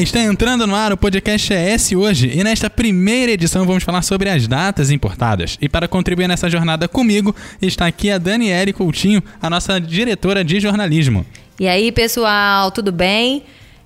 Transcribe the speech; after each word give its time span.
Está 0.00 0.20
entrando 0.20 0.66
no 0.66 0.74
ar 0.74 0.90
o 0.90 0.96
podcast 0.96 1.52
ES 1.52 1.92
hoje 1.92 2.30
e 2.34 2.42
nesta 2.42 2.70
primeira 2.70 3.32
edição 3.32 3.66
vamos 3.66 3.84
falar 3.84 4.00
sobre 4.00 4.30
as 4.30 4.48
datas 4.48 4.90
importadas. 4.90 5.58
E 5.60 5.68
para 5.68 5.86
contribuir 5.86 6.26
nessa 6.26 6.48
jornada 6.48 6.88
comigo 6.88 7.36
está 7.60 7.86
aqui 7.86 8.10
a 8.10 8.16
Daniele 8.16 8.72
Coutinho, 8.72 9.22
a 9.40 9.50
nossa 9.50 9.78
diretora 9.78 10.42
de 10.42 10.58
jornalismo. 10.60 11.26
E 11.60 11.68
aí, 11.68 11.92
pessoal, 11.92 12.70
tudo 12.70 12.90
bem? 12.90 13.42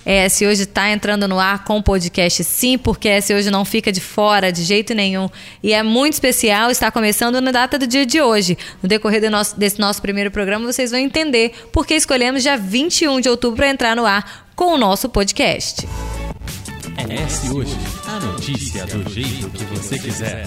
ES 0.07 0.43
hoje 0.43 0.62
está 0.62 0.88
entrando 0.88 1.27
no 1.27 1.41
ar 1.41 1.64
com 1.64 1.79
o 1.79 1.82
podcast 1.82 2.45
sim, 2.45 2.79
porque 2.79 3.09
ES 3.09 3.30
hoje 3.30 3.50
não 3.50 3.64
fica 3.64 3.91
de 3.91 4.00
fora 4.00 4.52
de 4.52 4.62
jeito 4.62 4.95
nenhum. 4.95 5.29
E 5.61 5.73
é 5.73 5.82
muito 5.82 6.12
especial, 6.12 6.70
está 6.70 6.93
começando 6.93 7.41
na 7.41 7.51
data 7.51 7.77
do 7.77 7.88
dia 7.88 8.06
de 8.06 8.20
hoje. 8.20 8.56
No 8.80 8.88
decorrer 8.88 9.28
nosso, 9.28 9.59
desse 9.59 9.80
nosso 9.80 10.00
primeiro 10.00 10.30
programa, 10.30 10.64
vocês 10.64 10.92
vão 10.92 11.00
entender 11.00 11.52
porque 11.73 11.95
escolhemos 11.95 12.45
dia 12.45 12.56
21 12.56 13.20
de 13.20 13.28
outubro 13.28 13.56
para 13.56 13.69
entrar 13.69 13.97
no 13.97 14.06
ar 14.06 14.47
com 14.55 14.74
o 14.74 14.78
nosso 14.78 15.09
podcast. 15.09 15.88
ES 16.98 17.50
hoje, 17.50 17.77
a 18.06 18.20
notícia 18.20 18.86
do 18.86 19.12
jeito 19.12 19.50
que 19.50 19.64
você 19.64 19.98
quiser. 19.98 20.47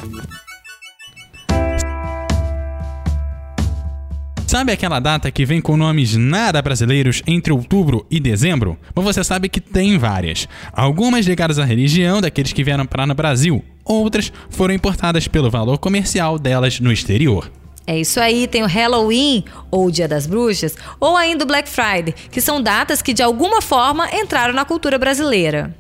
Sabe 4.49 4.71
aquela 4.71 4.99
data 4.99 5.30
que 5.30 5.45
vem 5.45 5.62
com 5.62 5.77
nomes 5.77 6.16
nada 6.16 6.59
brasileiros 6.59 7.21
entre 7.27 7.53
outubro 7.53 8.03
e 8.09 8.20
dezembro? 8.20 8.80
Bom, 8.95 9.03
você 9.03 9.23
sabe 9.23 9.48
que 9.48 9.62
tem 9.62 9.95
várias. 9.95 10.48
Algumas 10.73 11.27
ligadas 11.27 11.59
à 11.59 11.63
religião 11.63 12.20
daqueles 12.20 12.52
que 12.52 12.63
vieram 12.63 12.84
para 12.84 13.05
no 13.05 13.13
Brasil, 13.13 13.63
outras 13.85 14.34
foram 14.49 14.73
importadas 14.73 15.27
pelo 15.27 15.52
valor 15.52 15.77
comercial 15.77 16.39
delas 16.39 16.80
no 16.80 16.91
exterior. 16.91 17.52
É 17.85 17.99
isso 17.99 18.20
aí, 18.20 18.48
tem 18.48 18.63
o 18.63 18.67
Halloween, 18.67 19.45
ou 19.70 19.92
Dia 19.92 20.08
das 20.08 20.25
Bruxas, 20.25 20.75
ou 21.00 21.16
ainda 21.16 21.44
o 21.44 21.47
Black 21.47 21.70
Friday, 21.70 22.16
que 22.31 22.42
são 22.42 22.59
datas 22.59 23.03
que 23.03 23.14
de 23.14 23.22
alguma 23.22 23.61
forma 23.61 24.09
entraram 24.11 24.55
na 24.55 24.66
cultura 24.66 24.97
brasileira. 24.97 25.75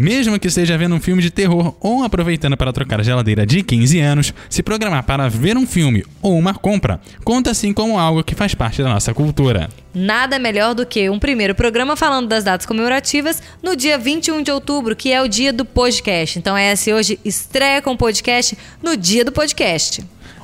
Mesmo 0.00 0.40
que 0.40 0.48
esteja 0.48 0.78
vendo 0.78 0.94
um 0.94 1.00
filme 1.00 1.20
de 1.20 1.30
terror 1.30 1.76
ou 1.78 2.02
aproveitando 2.02 2.56
para 2.56 2.72
trocar 2.72 3.00
a 3.00 3.02
geladeira 3.02 3.44
de 3.44 3.62
15 3.62 4.00
anos, 4.00 4.32
se 4.48 4.62
programar 4.62 5.04
para 5.04 5.28
ver 5.28 5.58
um 5.58 5.66
filme 5.66 6.06
ou 6.22 6.38
uma 6.38 6.54
compra, 6.54 6.98
conta 7.22 7.50
assim 7.50 7.70
como 7.74 7.98
algo 7.98 8.24
que 8.24 8.34
faz 8.34 8.54
parte 8.54 8.82
da 8.82 8.88
nossa 8.88 9.12
cultura. 9.12 9.68
Nada 9.92 10.38
melhor 10.38 10.74
do 10.74 10.86
que 10.86 11.10
um 11.10 11.18
primeiro 11.18 11.54
programa 11.54 11.96
falando 11.96 12.28
das 12.28 12.44
datas 12.44 12.64
comemorativas 12.64 13.42
no 13.62 13.76
dia 13.76 13.98
21 13.98 14.42
de 14.42 14.50
outubro, 14.50 14.96
que 14.96 15.12
é 15.12 15.20
o 15.20 15.28
dia 15.28 15.52
do 15.52 15.66
podcast. 15.66 16.38
Então, 16.38 16.56
essa 16.56 16.94
hoje 16.94 17.20
estreia 17.22 17.82
com 17.82 17.92
o 17.92 17.98
podcast 17.98 18.56
no 18.82 18.96
dia 18.96 19.22
do 19.22 19.32
podcast. 19.32 20.02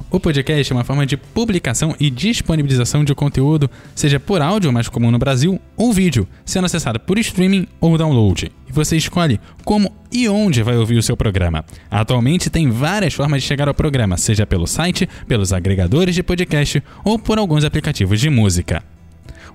O 0.09 0.21
podcast 0.21 0.73
é 0.73 0.77
uma 0.77 0.85
forma 0.85 1.05
de 1.05 1.17
publicação 1.17 1.95
e 1.99 2.09
disponibilização 2.09 3.05
de 3.05 3.13
conteúdo, 3.13 3.69
seja 3.93 4.21
por 4.21 4.41
áudio, 4.41 4.73
mais 4.73 4.89
comum 4.89 5.11
no 5.11 5.19
Brasil, 5.19 5.61
ou 5.77 5.93
vídeo, 5.93 6.29
sendo 6.45 6.65
acessado 6.65 7.01
por 7.01 7.19
streaming 7.19 7.67
ou 7.81 7.99
download. 7.99 8.53
E 8.69 8.73
você 8.73 8.97
escolhe 8.97 9.41
como 9.65 9.93
e 10.13 10.29
onde 10.29 10.63
vai 10.63 10.77
ouvir 10.77 10.97
o 10.97 11.03
seu 11.03 11.17
programa. 11.17 11.65
Atualmente 11.91 12.49
tem 12.49 12.71
várias 12.71 13.15
formas 13.15 13.43
de 13.43 13.49
chegar 13.49 13.67
ao 13.67 13.75
programa, 13.75 14.17
seja 14.17 14.47
pelo 14.47 14.67
site, 14.67 15.09
pelos 15.27 15.53
agregadores 15.53 16.15
de 16.15 16.23
podcast 16.23 16.81
ou 17.05 17.19
por 17.19 17.37
alguns 17.37 17.65
aplicativos 17.65 18.21
de 18.21 18.31
música. 18.31 18.85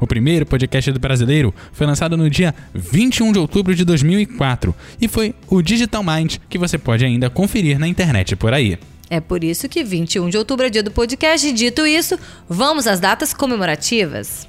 O 0.01 0.07
primeiro 0.07 0.45
podcast 0.45 0.91
do 0.91 0.99
brasileiro 0.99 1.55
foi 1.71 1.87
lançado 1.87 2.17
no 2.17 2.29
dia 2.29 2.53
21 2.73 3.31
de 3.31 3.39
outubro 3.39 3.73
de 3.73 3.85
2004 3.85 4.75
e 4.99 5.07
foi 5.07 5.33
o 5.47 5.61
Digital 5.61 6.03
Mind, 6.03 6.37
que 6.49 6.57
você 6.57 6.77
pode 6.77 7.05
ainda 7.05 7.29
conferir 7.29 7.79
na 7.79 7.87
internet 7.87 8.35
por 8.35 8.53
aí. 8.53 8.77
É 9.11 9.19
por 9.19 9.43
isso 9.43 9.67
que 9.67 9.83
21 9.83 10.29
de 10.29 10.37
outubro 10.37 10.65
é 10.65 10.69
dia 10.69 10.81
do 10.81 10.89
podcast. 10.89 11.45
E 11.45 11.51
dito 11.51 11.85
isso, 11.85 12.17
vamos 12.47 12.87
às 12.87 12.97
datas 12.97 13.33
comemorativas. 13.33 14.47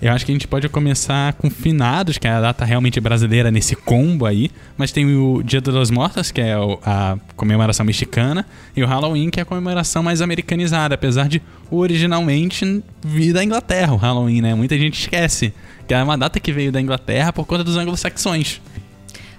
Eu 0.00 0.10
acho 0.12 0.24
que 0.24 0.32
a 0.32 0.34
gente 0.34 0.48
pode 0.48 0.66
começar 0.70 1.34
com 1.34 1.50
finados, 1.50 2.16
que 2.16 2.26
é 2.26 2.30
a 2.30 2.40
data 2.40 2.64
realmente 2.64 2.98
brasileira 2.98 3.50
nesse 3.50 3.76
combo 3.76 4.24
aí. 4.24 4.50
Mas 4.78 4.92
tem 4.92 5.14
o 5.14 5.42
Dia 5.42 5.60
dos 5.60 5.90
Mortos, 5.90 6.30
que 6.30 6.40
é 6.40 6.54
a 6.86 7.18
comemoração 7.36 7.84
mexicana, 7.84 8.46
e 8.74 8.82
o 8.82 8.86
Halloween, 8.86 9.28
que 9.28 9.38
é 9.38 9.42
a 9.42 9.46
comemoração 9.46 10.02
mais 10.02 10.22
americanizada, 10.22 10.94
apesar 10.94 11.28
de 11.28 11.42
originalmente 11.70 12.82
vir 13.04 13.34
da 13.34 13.44
Inglaterra, 13.44 13.92
o 13.92 13.96
Halloween, 13.96 14.40
né? 14.40 14.54
Muita 14.54 14.78
gente 14.78 14.98
esquece 14.98 15.52
que 15.86 15.92
é 15.92 16.02
uma 16.02 16.16
data 16.16 16.40
que 16.40 16.50
veio 16.50 16.72
da 16.72 16.80
Inglaterra 16.80 17.30
por 17.30 17.44
conta 17.44 17.62
dos 17.62 17.76
anglo-saxões. 17.76 18.58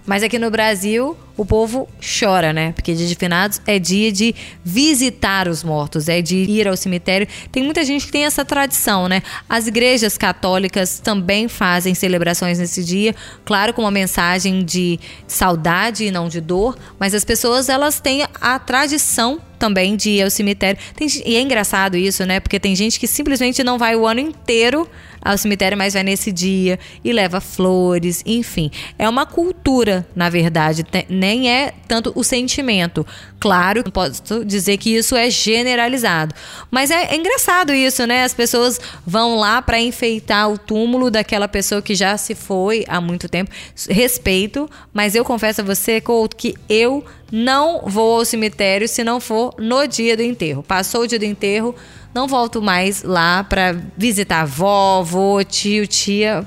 Mas 0.06 0.22
aqui 0.22 0.38
no 0.38 0.52
Brasil, 0.52 1.18
o 1.36 1.46
povo 1.46 1.88
chora, 2.00 2.54
né? 2.54 2.72
Porque 2.74 2.94
dia 2.94 3.08
de 3.08 3.16
finados 3.16 3.62
é 3.66 3.80
dia 3.80 4.12
de 4.12 4.36
visitar 4.64 5.48
os 5.48 5.64
mortos, 5.64 6.08
é 6.08 6.22
de 6.22 6.36
ir 6.36 6.68
ao 6.68 6.78
cemitério. 6.78 7.28
Tem 7.52 7.64
muita 7.64 7.84
gente 7.84 8.06
que 8.06 8.12
tem 8.12 8.26
essa 8.26 8.46
tradição, 8.46 9.08
né? 9.08 9.22
As 9.50 9.68
igrejas 9.68 10.18
católicas 10.18 11.00
também 11.00 11.48
fazem 11.48 11.96
celebrações 11.96 12.60
nesse 12.60 12.84
dia, 12.84 13.16
claro, 13.44 13.74
com 13.74 13.82
uma 13.82 13.92
mensagem 13.92 14.64
de 14.64 15.00
saudade 15.28 16.06
e 16.06 16.12
não 16.12 16.28
de 16.28 16.40
dor, 16.40 16.78
mas 17.00 17.14
as 17.14 17.26
pessoas 17.26 17.70
elas 17.70 18.00
têm 18.00 18.26
a 18.40 18.60
tradição 18.60 19.42
também 19.58 19.96
de 19.96 20.10
ir 20.10 20.24
ao 20.24 20.30
cemitério. 20.30 20.80
Tem, 20.94 21.08
e 21.26 21.38
é 21.38 21.42
engraçado 21.42 21.96
isso, 21.96 22.26
né? 22.26 22.42
Porque 22.42 22.60
tem 22.60 22.76
gente 22.76 23.00
que 23.00 23.08
simplesmente 23.08 23.64
não 23.64 23.78
vai 23.78 23.96
o 23.96 24.06
ano 24.06 24.20
inteiro 24.20 24.88
ao 25.24 25.38
cemitério, 25.38 25.78
mas 25.78 25.94
vai 25.94 26.04
nesse 26.04 26.32
dia 26.32 26.78
e 27.02 27.14
leva 27.14 27.40
flores, 27.40 28.22
enfim. 28.26 28.70
É 29.00 29.08
uma 29.08 29.26
cultura, 29.26 30.06
na 30.14 30.30
verdade, 30.30 30.84
nem 31.24 31.50
é 31.50 31.74
tanto 31.88 32.12
o 32.16 32.22
sentimento. 32.22 33.08
Claro, 33.40 33.82
não 33.82 33.92
posso 33.92 34.44
dizer 34.44 34.76
que 34.76 34.94
isso 34.94 35.16
é 35.16 35.30
generalizado, 35.30 36.36
mas 36.70 36.92
é, 36.92 37.14
é 37.14 37.16
engraçado 37.16 37.74
isso, 37.74 38.06
né? 38.06 38.26
As 38.26 38.34
pessoas 38.34 38.78
vão 39.08 39.38
lá 39.38 39.62
para 39.62 39.80
enfeitar 39.80 40.52
o 40.52 40.58
túmulo 40.58 41.10
daquela 41.10 41.48
pessoa 41.48 41.82
que 41.82 41.96
já 41.96 42.18
se 42.18 42.36
foi 42.36 42.84
há 42.90 43.00
muito 43.00 43.30
tempo. 43.30 43.52
Respeito, 43.90 44.70
mas 44.94 45.16
eu 45.16 45.24
confesso 45.24 45.62
a 45.62 45.64
você, 45.64 46.02
Couto, 46.02 46.36
que 46.36 46.56
eu 46.68 47.06
não 47.32 47.84
vou 47.86 48.20
ao 48.20 48.26
cemitério 48.26 48.86
se 48.86 49.02
não 49.02 49.22
for 49.22 49.56
no 49.58 49.88
dia 49.88 50.18
do 50.18 50.24
enterro. 50.24 50.62
Passou 50.62 51.04
o 51.04 51.08
dia 51.08 51.20
do 51.20 51.26
enterro, 51.26 51.74
não 52.14 52.28
volto 52.28 52.62
mais 52.62 53.02
lá 53.02 53.46
para 53.46 53.78
visitar 53.98 54.42
avó, 54.42 55.00
avô, 55.00 55.42
tio, 55.42 55.88
tia. 55.88 56.46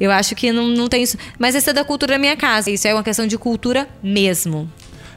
Eu 0.00 0.10
acho 0.10 0.34
que 0.34 0.52
não, 0.52 0.68
não 0.68 0.88
tem 0.88 1.02
isso. 1.02 1.16
Mas 1.38 1.54
essa 1.54 1.70
é 1.70 1.74
da 1.74 1.84
cultura 1.84 2.14
da 2.14 2.18
minha 2.18 2.36
casa. 2.36 2.70
Isso 2.70 2.86
é 2.86 2.94
uma 2.94 3.02
questão 3.02 3.26
de 3.26 3.36
cultura 3.36 3.88
mesmo. 4.02 4.70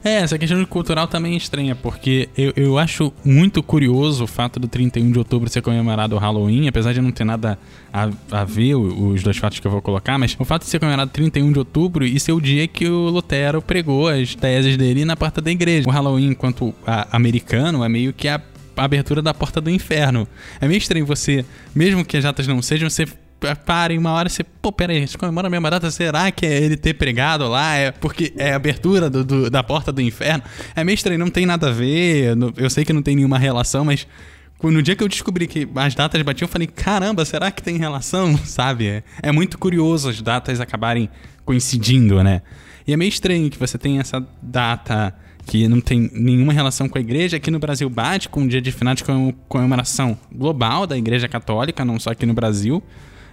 É, 0.04 0.22
essa 0.22 0.38
questão 0.38 0.64
cultural 0.66 1.08
também 1.08 1.36
é 1.36 1.38
estranha, 1.38 1.76
porque 1.76 2.28
eu, 2.36 2.52
eu 2.56 2.78
acho 2.80 3.14
muito 3.24 3.62
curioso 3.62 4.24
o 4.24 4.28
fato 4.28 4.60
do 4.60 4.68
31 4.68 5.12
de 5.12 5.20
outubro 5.20 5.48
ser 5.48 5.62
comemorado 5.62 6.16
o 6.16 6.18
Halloween, 6.20 6.68
apesar 6.68 6.92
de 6.92 7.00
não 7.00 7.12
ter 7.12 7.24
nada 7.24 7.58
a, 7.94 8.10
a 8.32 8.44
ver 8.44 8.74
os 8.74 9.22
dois 9.22 9.38
fatos 9.38 9.60
que 9.60 9.68
eu 9.68 9.72
vou 9.72 9.80
colocar, 9.80 10.18
mas 10.18 10.36
o 10.40 10.44
fato 10.44 10.64
de 10.64 10.70
ser 10.70 10.80
comemorado 10.80 11.12
31 11.12 11.52
de 11.52 11.60
outubro 11.60 12.04
e 12.04 12.20
ser 12.20 12.32
o 12.32 12.42
dia 12.42 12.68
que 12.68 12.88
o 12.88 13.10
Lutero 13.10 13.62
pregou 13.62 14.08
as 14.08 14.34
teses 14.34 14.76
dele 14.76 15.06
na 15.06 15.16
porta 15.16 15.40
da 15.40 15.52
igreja. 15.52 15.88
O 15.88 15.92
Halloween, 15.92 16.32
enquanto 16.32 16.74
americano, 17.12 17.84
é 17.84 17.90
meio 17.90 18.12
que 18.12 18.28
a 18.28 18.42
abertura 18.76 19.22
da 19.22 19.36
porta 19.36 19.62
do 19.62 19.70
inferno. 19.70 20.28
É 20.60 20.68
meio 20.68 20.80
estranho 20.80 21.06
você, 21.06 21.46
mesmo 21.76 22.04
que 22.04 22.18
as 22.18 22.24
datas 22.24 22.48
não 22.48 22.60
sejam, 22.60 22.90
você 22.90 23.06
para 23.66 23.94
em 23.94 23.98
uma 23.98 24.12
hora 24.12 24.30
você, 24.30 24.44
pô, 24.44 24.72
pera 24.72 24.94
aí, 24.94 25.08
você 25.08 25.18
comemora 25.18 25.48
a 25.48 25.50
mesma 25.50 25.70
data, 25.70 25.90
será 25.90 26.30
que 26.32 26.46
é 26.46 26.62
ele 26.62 26.78
ter 26.78 26.94
pregado 26.94 27.48
lá? 27.48 27.76
É 27.76 27.92
porque 27.92 28.34
é 28.38 28.54
a 28.54 28.56
abertura 28.56 29.10
do, 29.10 29.24
do, 29.24 29.50
da 29.50 29.64
porta 29.64 29.92
do 29.92 30.02
inferno? 30.02 30.44
É 30.76 30.84
meio 30.84 30.96
estranho, 30.96 31.20
não 31.20 31.30
tem 31.30 31.46
nada 31.46 31.70
a 31.70 31.72
ver, 31.72 32.38
eu 32.56 32.70
sei 32.70 32.86
que 32.86 32.94
não 32.94 33.02
tem 33.02 33.16
nenhuma 33.16 33.40
relação, 33.40 33.84
mas 33.84 34.08
no 34.64 34.82
dia 34.82 34.96
que 34.96 35.04
eu 35.04 35.08
descobri 35.08 35.48
que 35.48 35.68
as 35.76 35.96
datas 35.96 36.22
batiam, 36.22 36.46
eu 36.46 36.52
falei, 36.52 36.68
caramba, 36.68 37.26
será 37.26 37.50
que 37.50 37.64
tem 37.64 37.78
relação? 37.78 38.38
Sabe? 38.46 38.88
É, 38.88 39.04
é 39.24 39.32
muito 39.32 39.58
curioso 39.58 40.10
as 40.10 40.22
datas 40.22 40.60
acabarem 40.60 41.10
coincidindo, 41.44 42.24
né? 42.24 42.44
E 42.86 42.94
é 42.94 42.98
meio 42.98 43.10
estranho 43.10 43.50
que 43.50 43.58
você 43.58 43.78
tenha 43.78 44.02
essa 44.02 44.24
data 44.42 45.16
que 45.46 45.68
não 45.68 45.82
tem 45.82 46.10
nenhuma 46.14 46.54
relação 46.54 46.88
com 46.88 46.98
a 46.98 47.02
igreja. 47.02 47.38
Aqui 47.38 47.50
no 47.50 47.60
Brasil 47.60 47.90
bate 47.90 48.30
com 48.30 48.44
o 48.44 48.48
dia 48.48 48.62
de 48.62 48.72
finados 48.72 49.02
com 49.02 49.34
comemoração 49.48 50.18
global 50.32 50.86
da 50.86 50.98
igreja 50.98 51.28
católica, 51.28 51.84
não 51.84 52.00
só 52.00 52.12
aqui 52.12 52.26
no 52.26 52.34
Brasil. 52.34 52.84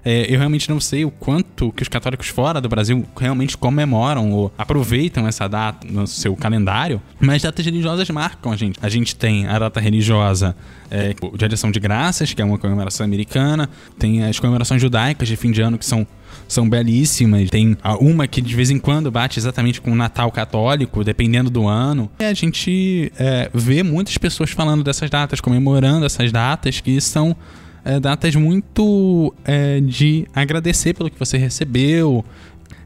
É, 0.05 0.33
eu 0.33 0.39
realmente 0.39 0.69
não 0.69 0.81
sei 0.81 1.05
o 1.05 1.11
quanto 1.11 1.73
que 1.73 1.83
os 1.83 1.89
católicos 1.89 2.29
fora 2.29 2.61
do 2.61 2.69
Brasil 2.69 3.05
realmente 3.19 3.57
comemoram 3.57 4.31
ou 4.31 4.53
aproveitam 4.57 5.27
essa 5.27 5.49
data 5.49 5.87
no 5.91 6.07
seu 6.07 6.35
calendário, 6.37 7.01
mas 7.21 7.43
datas 7.43 7.65
religiosas 7.65 8.09
marcam 8.11 8.53
a 8.53 8.57
gente. 8.57 8.79
A 8.83 8.89
gente 8.89 9.17
tem 9.17 9.47
a 9.47 9.59
data 9.59 9.81
religiosa 9.81 10.57
é, 10.91 11.15
de 11.35 11.45
Adiação 11.45 11.71
de 11.71 11.81
Graças, 11.81 12.33
que 12.33 12.41
é 12.41 12.45
uma 12.45 12.59
comemoração 12.59 13.05
americana, 13.05 13.69
tem 13.99 14.25
as 14.25 14.39
comemorações 14.39 14.81
judaicas 14.81 15.29
de 15.29 15.37
fim 15.37 15.51
de 15.51 15.61
ano, 15.61 15.79
que 15.79 15.85
são 15.85 16.07
são 16.47 16.69
belíssimas. 16.69 17.51
Tem 17.51 17.77
uma 18.01 18.27
que 18.27 18.41
de 18.41 18.55
vez 18.55 18.71
em 18.71 18.79
quando 18.79 19.11
bate 19.11 19.39
exatamente 19.39 19.81
com 19.81 19.93
o 19.93 19.95
Natal 19.95 20.33
católico, 20.33 21.05
dependendo 21.05 21.51
do 21.51 21.67
ano. 21.67 22.11
E 22.19 22.25
a 22.25 22.33
gente 22.33 23.13
é, 23.19 23.51
vê 23.53 23.83
muitas 23.83 24.17
pessoas 24.17 24.51
falando 24.51 24.83
dessas 24.83 25.11
datas, 25.11 25.41
comemorando 25.41 26.07
essas 26.07 26.33
datas 26.33 26.81
que 26.81 27.01
são 27.01 27.37
é, 27.85 27.99
datas 28.01 28.35
muito 28.35 29.35
é, 29.45 29.81
de 29.81 30.27
agradecer 30.35 30.95
pelo 30.95 31.11
que 31.11 31.19
você 31.19 31.39
recebeu, 31.39 32.25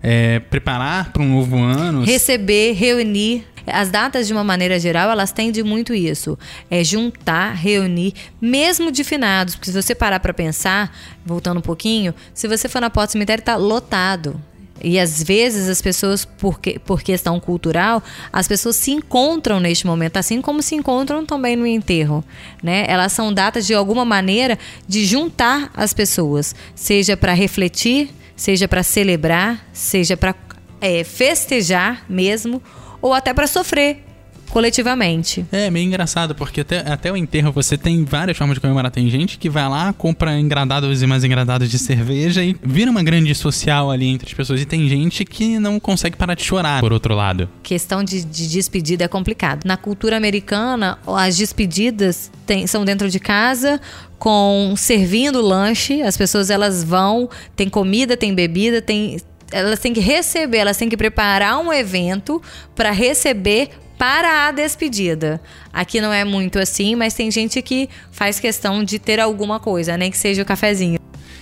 é, 0.02 0.40
preparar 0.40 1.12
para 1.12 1.22
um 1.22 1.28
novo 1.28 1.56
ano. 1.58 2.04
Receber, 2.04 2.72
reunir. 2.72 3.46
As 3.64 3.90
datas, 3.90 4.26
de 4.26 4.32
uma 4.32 4.42
maneira 4.42 4.78
geral, 4.80 5.08
elas 5.10 5.30
tendem 5.30 5.62
muito 5.62 5.94
isso. 5.94 6.36
É 6.68 6.82
juntar, 6.82 7.54
reunir, 7.54 8.12
mesmo 8.40 8.90
de 8.90 9.04
finados. 9.04 9.54
Porque 9.54 9.70
se 9.70 9.80
você 9.80 9.94
parar 9.94 10.18
para 10.18 10.34
pensar, 10.34 10.92
voltando 11.24 11.58
um 11.58 11.62
pouquinho, 11.62 12.12
se 12.34 12.48
você 12.48 12.68
for 12.68 12.80
na 12.80 12.90
porta 12.90 13.08
do 13.08 13.12
cemitério, 13.12 13.40
está 13.40 13.54
lotado. 13.54 14.40
E 14.82 14.98
às 14.98 15.22
vezes 15.22 15.68
as 15.68 15.80
pessoas, 15.80 16.24
por, 16.24 16.60
que, 16.60 16.78
por 16.78 17.02
questão 17.02 17.38
cultural, 17.38 18.02
as 18.32 18.48
pessoas 18.48 18.76
se 18.76 18.90
encontram 18.90 19.60
neste 19.60 19.86
momento, 19.86 20.16
assim 20.16 20.40
como 20.42 20.62
se 20.62 20.74
encontram 20.74 21.24
também 21.24 21.56
no 21.56 21.66
enterro. 21.66 22.24
Né? 22.62 22.84
Elas 22.88 23.12
são 23.12 23.32
datas 23.32 23.66
de 23.66 23.74
alguma 23.74 24.04
maneira 24.04 24.58
de 24.86 25.04
juntar 25.04 25.70
as 25.74 25.92
pessoas, 25.92 26.54
seja 26.74 27.16
para 27.16 27.32
refletir, 27.32 28.10
seja 28.34 28.66
para 28.66 28.82
celebrar, 28.82 29.66
seja 29.72 30.16
para 30.16 30.34
é, 30.80 31.04
festejar 31.04 32.04
mesmo, 32.08 32.62
ou 33.00 33.14
até 33.14 33.32
para 33.32 33.46
sofrer 33.46 34.11
coletivamente. 34.52 35.46
É, 35.50 35.70
meio 35.70 35.86
engraçado, 35.86 36.34
porque 36.34 36.60
até, 36.60 36.80
até 36.80 37.10
o 37.10 37.16
enterro 37.16 37.50
você 37.50 37.78
tem 37.78 38.04
várias 38.04 38.36
formas 38.36 38.56
de 38.56 38.60
comemorar. 38.60 38.90
Tem 38.90 39.08
gente 39.08 39.38
que 39.38 39.48
vai 39.48 39.66
lá, 39.66 39.94
compra 39.94 40.38
engradados 40.38 41.02
e 41.02 41.06
mais 41.06 41.24
engradados 41.24 41.70
de 41.70 41.78
cerveja 41.78 42.44
e 42.44 42.54
vira 42.62 42.90
uma 42.90 43.02
grande 43.02 43.34
social 43.34 43.90
ali 43.90 44.06
entre 44.06 44.28
as 44.28 44.34
pessoas. 44.34 44.60
E 44.60 44.66
tem 44.66 44.86
gente 44.88 45.24
que 45.24 45.58
não 45.58 45.80
consegue 45.80 46.18
parar 46.18 46.34
de 46.34 46.44
chorar, 46.44 46.80
por 46.80 46.92
outro 46.92 47.14
lado. 47.14 47.48
Questão 47.62 48.04
de, 48.04 48.22
de 48.22 48.46
despedida 48.46 49.04
é 49.04 49.08
complicado. 49.08 49.64
Na 49.64 49.78
cultura 49.78 50.18
americana, 50.18 50.98
as 51.06 51.38
despedidas 51.38 52.30
tem, 52.44 52.66
são 52.66 52.84
dentro 52.84 53.08
de 53.08 53.18
casa, 53.18 53.80
com 54.18 54.74
servindo 54.76 55.40
lanche. 55.40 56.02
As 56.02 56.16
pessoas 56.16 56.50
elas 56.50 56.84
vão, 56.84 57.30
tem 57.56 57.70
comida, 57.70 58.18
tem 58.18 58.34
bebida, 58.34 58.82
tem 58.82 59.16
elas 59.50 59.78
têm 59.78 59.92
que 59.92 60.00
receber, 60.00 60.58
elas 60.58 60.76
têm 60.78 60.88
que 60.88 60.96
preparar 60.96 61.58
um 61.58 61.70
evento 61.70 62.42
para 62.74 62.90
receber 62.90 63.68
para 64.02 64.48
a 64.48 64.50
despedida. 64.50 65.40
Aqui 65.72 66.00
não 66.00 66.12
é 66.12 66.24
muito 66.24 66.58
assim, 66.58 66.96
mas 66.96 67.14
tem 67.14 67.30
gente 67.30 67.62
que 67.62 67.88
faz 68.10 68.40
questão 68.40 68.82
de 68.82 68.98
ter 68.98 69.20
alguma 69.20 69.60
coisa, 69.60 69.96
nem 69.96 70.10
que 70.10 70.18
seja 70.18 70.42
o 70.42 70.44
cafezinho. 70.44 70.98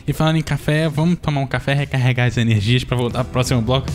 E 0.07 0.13
falando 0.13 0.37
em 0.37 0.43
café, 0.43 0.87
vamos 0.87 1.19
tomar 1.21 1.41
um 1.41 1.47
café, 1.47 1.73
recarregar 1.73 2.27
as 2.27 2.37
energias 2.37 2.85
para 2.85 2.99
voltar 2.99 3.25
pro 3.25 3.33
próximo 3.33 3.63
bloco? 3.63 3.87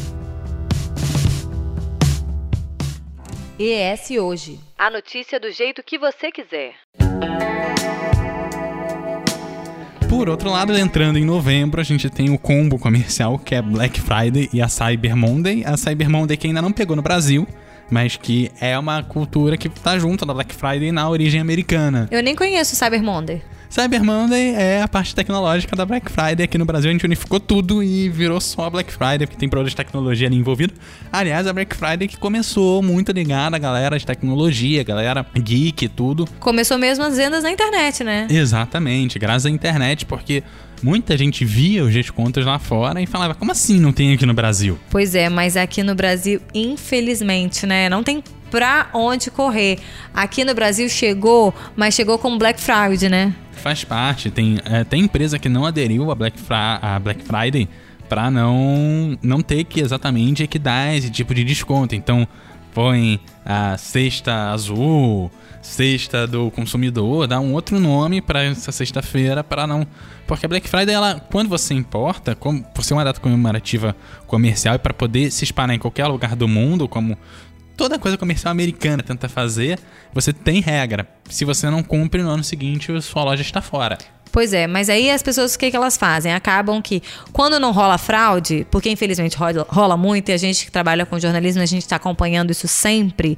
ES 3.60 4.10
Hoje. 4.20 4.60
A 4.80 4.90
notícia 4.90 5.40
do 5.40 5.52
jeito 5.52 5.84
que 5.84 6.00
você 6.00 6.32
quiser. 6.32 6.74
Por 10.10 10.28
outro 10.28 10.50
lado, 10.50 10.76
entrando 10.76 11.20
em 11.20 11.26
novembro, 11.26 11.80
a 11.80 11.84
gente 11.84 12.10
tem 12.10 12.32
o 12.32 12.40
combo 12.40 12.80
comercial 12.80 13.38
que 13.38 13.54
é 13.54 13.62
Black 13.62 14.02
Friday 14.02 14.50
e 14.52 14.60
a 14.60 14.68
Cyber 14.68 15.16
Monday. 15.16 15.64
A 15.64 15.78
Cyber 15.78 16.10
Monday 16.10 16.36
que 16.36 16.48
ainda 16.48 16.64
não 16.64 16.72
pegou 16.72 16.96
no 16.96 17.04
Brasil, 17.04 17.48
mas 17.90 18.18
que 18.18 18.52
é 18.60 18.78
uma 18.78 19.04
cultura 19.04 19.58
que 19.58 19.70
tá 19.70 19.98
junto 19.98 20.26
da 20.26 20.34
Black 20.34 20.54
Friday 20.54 20.92
na 20.92 21.10
origem 21.10 21.40
americana. 21.40 22.08
Eu 22.12 22.24
nem 22.24 22.36
conheço 22.36 22.76
Cyber 22.76 23.02
Monday. 23.04 23.42
Cyber 23.70 24.04
Monday 24.04 24.54
é 24.56 24.82
a 24.82 24.88
parte 24.88 25.14
tecnológica 25.14 25.76
da 25.76 25.86
Black 25.86 26.10
Friday. 26.10 26.46
Aqui 26.46 26.58
no 26.58 26.64
Brasil 26.64 26.90
a 26.90 26.94
gente 26.94 27.06
unificou 27.06 27.42
tudo 27.42 27.84
e 27.84 28.08
virou 28.08 28.40
só 28.40 28.68
a 28.68 28.70
Black 28.70 28.90
Friday, 28.90 29.28
porque 29.28 29.36
tem 29.36 29.50
produtos 29.50 29.72
de 29.72 29.76
tecnologia 29.76 30.28
ali 30.28 30.38
envolvido. 30.38 30.74
Aliás, 31.12 31.46
a 31.46 31.52
Black 31.52 31.76
Friday 31.76 32.08
que 32.08 32.18
começou 32.18 32.82
muito 32.82 33.12
ligada 33.12 33.58
à 33.58 33.60
galera 33.60 34.00
de 34.00 34.06
tecnologia, 34.06 34.82
galera 34.84 35.26
geek 35.36 35.86
e 35.86 35.90
tudo. 35.90 36.26
Começou 36.40 36.78
mesmo 36.78 37.04
as 37.04 37.18
vendas 37.18 37.44
na 37.44 37.52
internet, 37.52 38.02
né? 38.02 38.28
Exatamente, 38.30 39.20
graças 39.20 39.46
à 39.46 39.50
internet, 39.50 40.06
porque 40.06 40.42
muita 40.82 41.18
gente 41.18 41.44
via 41.44 41.84
os 41.84 41.94
descontos 41.94 42.46
lá 42.46 42.60
fora 42.60 43.02
e 43.02 43.06
falava, 43.06 43.34
como 43.34 43.52
assim 43.52 43.80
não 43.80 43.92
tem 43.92 44.14
aqui 44.14 44.26
no 44.26 44.34
Brasil? 44.34 44.78
Pois 44.90 45.16
é, 45.16 45.30
mas 45.30 45.58
aqui 45.58 45.84
no 45.84 45.96
Brasil, 45.96 46.42
infelizmente, 46.54 47.66
né, 47.66 47.90
não 47.90 48.04
tem 48.04 48.24
pra 48.52 48.90
onde 48.94 49.30
correr. 49.30 49.80
Aqui 50.14 50.46
no 50.46 50.54
Brasil 50.54 50.88
chegou, 50.88 51.54
mas 51.76 51.94
chegou 51.94 52.18
com 52.18 52.38
Black 52.38 52.62
Friday, 52.62 53.10
né? 53.10 53.34
Faz 53.52 53.84
parte, 53.84 54.30
tem, 54.30 54.60
é, 54.66 54.84
tem 54.84 55.02
empresa 55.02 55.40
que 55.40 55.50
não 55.50 55.66
aderiu 55.66 56.12
a 56.12 56.16
Black, 56.16 56.40
Fra 56.40 56.80
a 56.82 57.00
Black 57.00 57.24
Friday 57.24 57.68
para 58.08 58.30
não, 58.30 59.18
não 59.22 59.42
ter 59.42 59.64
que 59.64 59.80
exatamente 59.80 60.46
que 60.48 60.60
dar 60.60 60.96
esse 60.96 61.10
tipo 61.10 61.34
de 61.34 61.44
desconto. 61.44 61.96
Então, 61.96 62.28
põe 62.76 63.22
a 63.46 63.78
cesta 63.78 64.52
azul, 64.52 65.32
sexta 65.62 66.28
do 66.28 66.52
consumidor, 66.52 67.26
dá 67.26 67.40
um 67.40 67.54
outro 67.54 67.80
nome 67.80 68.22
para 68.22 68.44
essa 68.44 68.70
sexta-feira 68.70 69.46
para 69.46 69.66
não, 69.66 69.88
porque 70.28 70.46
a 70.46 70.50
Black 70.50 70.68
Friday 70.68 70.94
ela, 70.94 71.22
quando 71.32 71.48
você 71.48 71.74
importa, 71.74 72.36
como, 72.36 72.62
por 72.62 72.84
ser 72.84 72.94
uma 72.94 73.06
data 73.06 73.22
comemorativa 73.22 73.96
comercial 74.28 74.76
e 74.76 74.80
para 74.80 74.94
poder 74.94 75.32
se 75.32 75.46
espalhar 75.46 75.74
em 75.74 75.80
qualquer 75.80 76.06
lugar 76.08 76.36
do 76.36 76.50
mundo, 76.50 76.86
como 76.86 77.18
toda 77.78 77.98
coisa 77.98 78.18
comercial 78.18 78.52
americana 78.52 79.02
tenta 79.02 79.30
fazer, 79.30 79.80
você 80.14 80.34
tem 80.34 80.60
regra. 80.60 81.08
Se 81.30 81.46
você 81.46 81.70
não 81.70 81.82
cumpre 81.82 82.22
no 82.22 82.30
ano 82.30 82.44
seguinte, 82.44 83.02
sua 83.02 83.24
loja 83.24 83.42
está 83.42 83.62
fora. 83.62 83.98
Pois 84.36 84.52
é, 84.52 84.68
mas 84.68 84.90
aí 84.90 85.10
as 85.10 85.24
pessoas, 85.24 85.56
o 85.56 85.58
que, 85.58 85.72
que 85.72 85.78
elas 85.78 85.96
fazem? 85.96 86.34
Acabam 86.34 86.82
que, 86.82 87.02
quando 87.32 87.58
não 87.58 87.72
rola 87.72 87.98
fraude, 87.98 88.68
porque 88.70 88.90
infelizmente 88.90 89.38
rola, 89.38 89.66
rola 89.70 89.96
muito, 89.96 90.28
e 90.28 90.34
a 90.34 90.38
gente 90.38 90.66
que 90.66 90.72
trabalha 90.72 91.06
com 91.06 91.18
jornalismo, 91.18 91.62
a 91.62 91.66
gente 91.66 91.84
está 91.84 91.96
acompanhando 91.96 92.52
isso 92.52 92.68
sempre, 92.68 93.38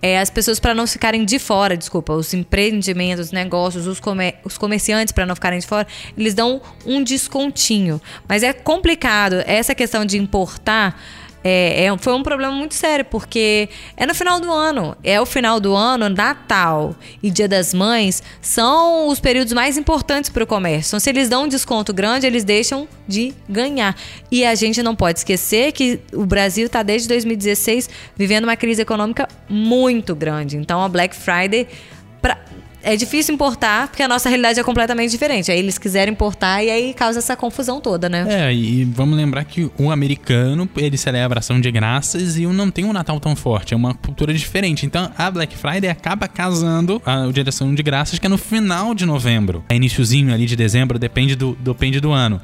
é, 0.00 0.20
as 0.20 0.30
pessoas 0.30 0.60
para 0.60 0.72
não 0.74 0.86
ficarem 0.86 1.24
de 1.24 1.40
fora, 1.40 1.76
desculpa, 1.76 2.12
os 2.12 2.32
empreendimentos, 2.32 3.26
os 3.26 3.32
negócios, 3.32 3.88
os, 3.88 3.98
comer, 3.98 4.36
os 4.44 4.56
comerciantes 4.56 5.10
para 5.10 5.26
não 5.26 5.34
ficarem 5.34 5.58
de 5.58 5.66
fora, 5.66 5.88
eles 6.16 6.34
dão 6.34 6.62
um 6.86 7.02
descontinho. 7.02 8.00
Mas 8.28 8.44
é 8.44 8.52
complicado 8.52 9.42
essa 9.44 9.74
questão 9.74 10.04
de 10.04 10.18
importar 10.18 11.02
é, 11.42 11.84
é, 11.84 11.98
foi 11.98 12.14
um 12.14 12.22
problema 12.22 12.52
muito 12.52 12.74
sério, 12.74 13.04
porque 13.04 13.68
é 13.96 14.06
no 14.06 14.14
final 14.14 14.40
do 14.40 14.52
ano. 14.52 14.96
É 15.04 15.20
o 15.20 15.26
final 15.26 15.60
do 15.60 15.74
ano, 15.74 16.08
Natal 16.08 16.94
e 17.22 17.30
Dia 17.30 17.48
das 17.48 17.72
Mães 17.72 18.22
são 18.40 19.08
os 19.08 19.20
períodos 19.20 19.52
mais 19.52 19.76
importantes 19.78 20.30
para 20.30 20.44
o 20.44 20.46
comércio. 20.46 20.90
Então, 20.90 21.00
se 21.00 21.08
eles 21.10 21.28
dão 21.28 21.44
um 21.44 21.48
desconto 21.48 21.92
grande, 21.92 22.26
eles 22.26 22.44
deixam 22.44 22.88
de 23.06 23.34
ganhar. 23.48 23.96
E 24.30 24.44
a 24.44 24.54
gente 24.54 24.82
não 24.82 24.94
pode 24.94 25.20
esquecer 25.20 25.72
que 25.72 26.00
o 26.12 26.26
Brasil 26.26 26.66
está 26.66 26.82
desde 26.82 27.08
2016 27.08 27.88
vivendo 28.16 28.44
uma 28.44 28.56
crise 28.56 28.82
econômica 28.82 29.28
muito 29.48 30.14
grande. 30.14 30.56
Então, 30.56 30.82
a 30.82 30.88
Black 30.88 31.14
Friday. 31.14 31.68
Pra, 32.20 32.36
é 32.82 32.96
difícil 32.96 33.34
importar, 33.34 33.88
porque 33.88 34.02
a 34.02 34.08
nossa 34.08 34.28
realidade 34.28 34.60
é 34.60 34.62
completamente 34.62 35.10
diferente. 35.10 35.50
Aí 35.50 35.58
eles 35.58 35.78
quiserem 35.78 36.12
importar 36.12 36.62
e 36.62 36.70
aí 36.70 36.94
causa 36.94 37.18
essa 37.18 37.36
confusão 37.36 37.80
toda, 37.80 38.08
né? 38.08 38.26
É, 38.28 38.54
e 38.54 38.84
vamos 38.84 39.16
lembrar 39.16 39.44
que 39.44 39.70
o 39.78 39.90
americano, 39.90 40.68
ele 40.76 40.96
celebra 40.96 41.40
ação 41.40 41.60
de 41.60 41.70
graças 41.70 42.36
e 42.36 42.46
não 42.46 42.70
tem 42.70 42.84
um 42.84 42.92
Natal 42.92 43.18
tão 43.20 43.36
forte, 43.36 43.74
é 43.74 43.76
uma 43.76 43.94
cultura 43.94 44.32
diferente. 44.32 44.86
Então 44.86 45.10
a 45.16 45.30
Black 45.30 45.56
Friday 45.56 45.90
acaba 45.90 46.28
casando 46.28 47.00
a 47.04 47.26
Ação 47.48 47.74
de 47.74 47.82
Graças, 47.82 48.18
que 48.18 48.26
é 48.26 48.28
no 48.28 48.36
final 48.36 48.94
de 48.94 49.06
novembro. 49.06 49.64
É 49.68 49.76
iníciozinho 49.76 50.34
ali 50.34 50.44
de 50.44 50.54
dezembro, 50.54 50.98
depende 50.98 51.34
do, 51.34 51.56
depende 51.60 52.00
do 52.00 52.12
ano. 52.12 52.40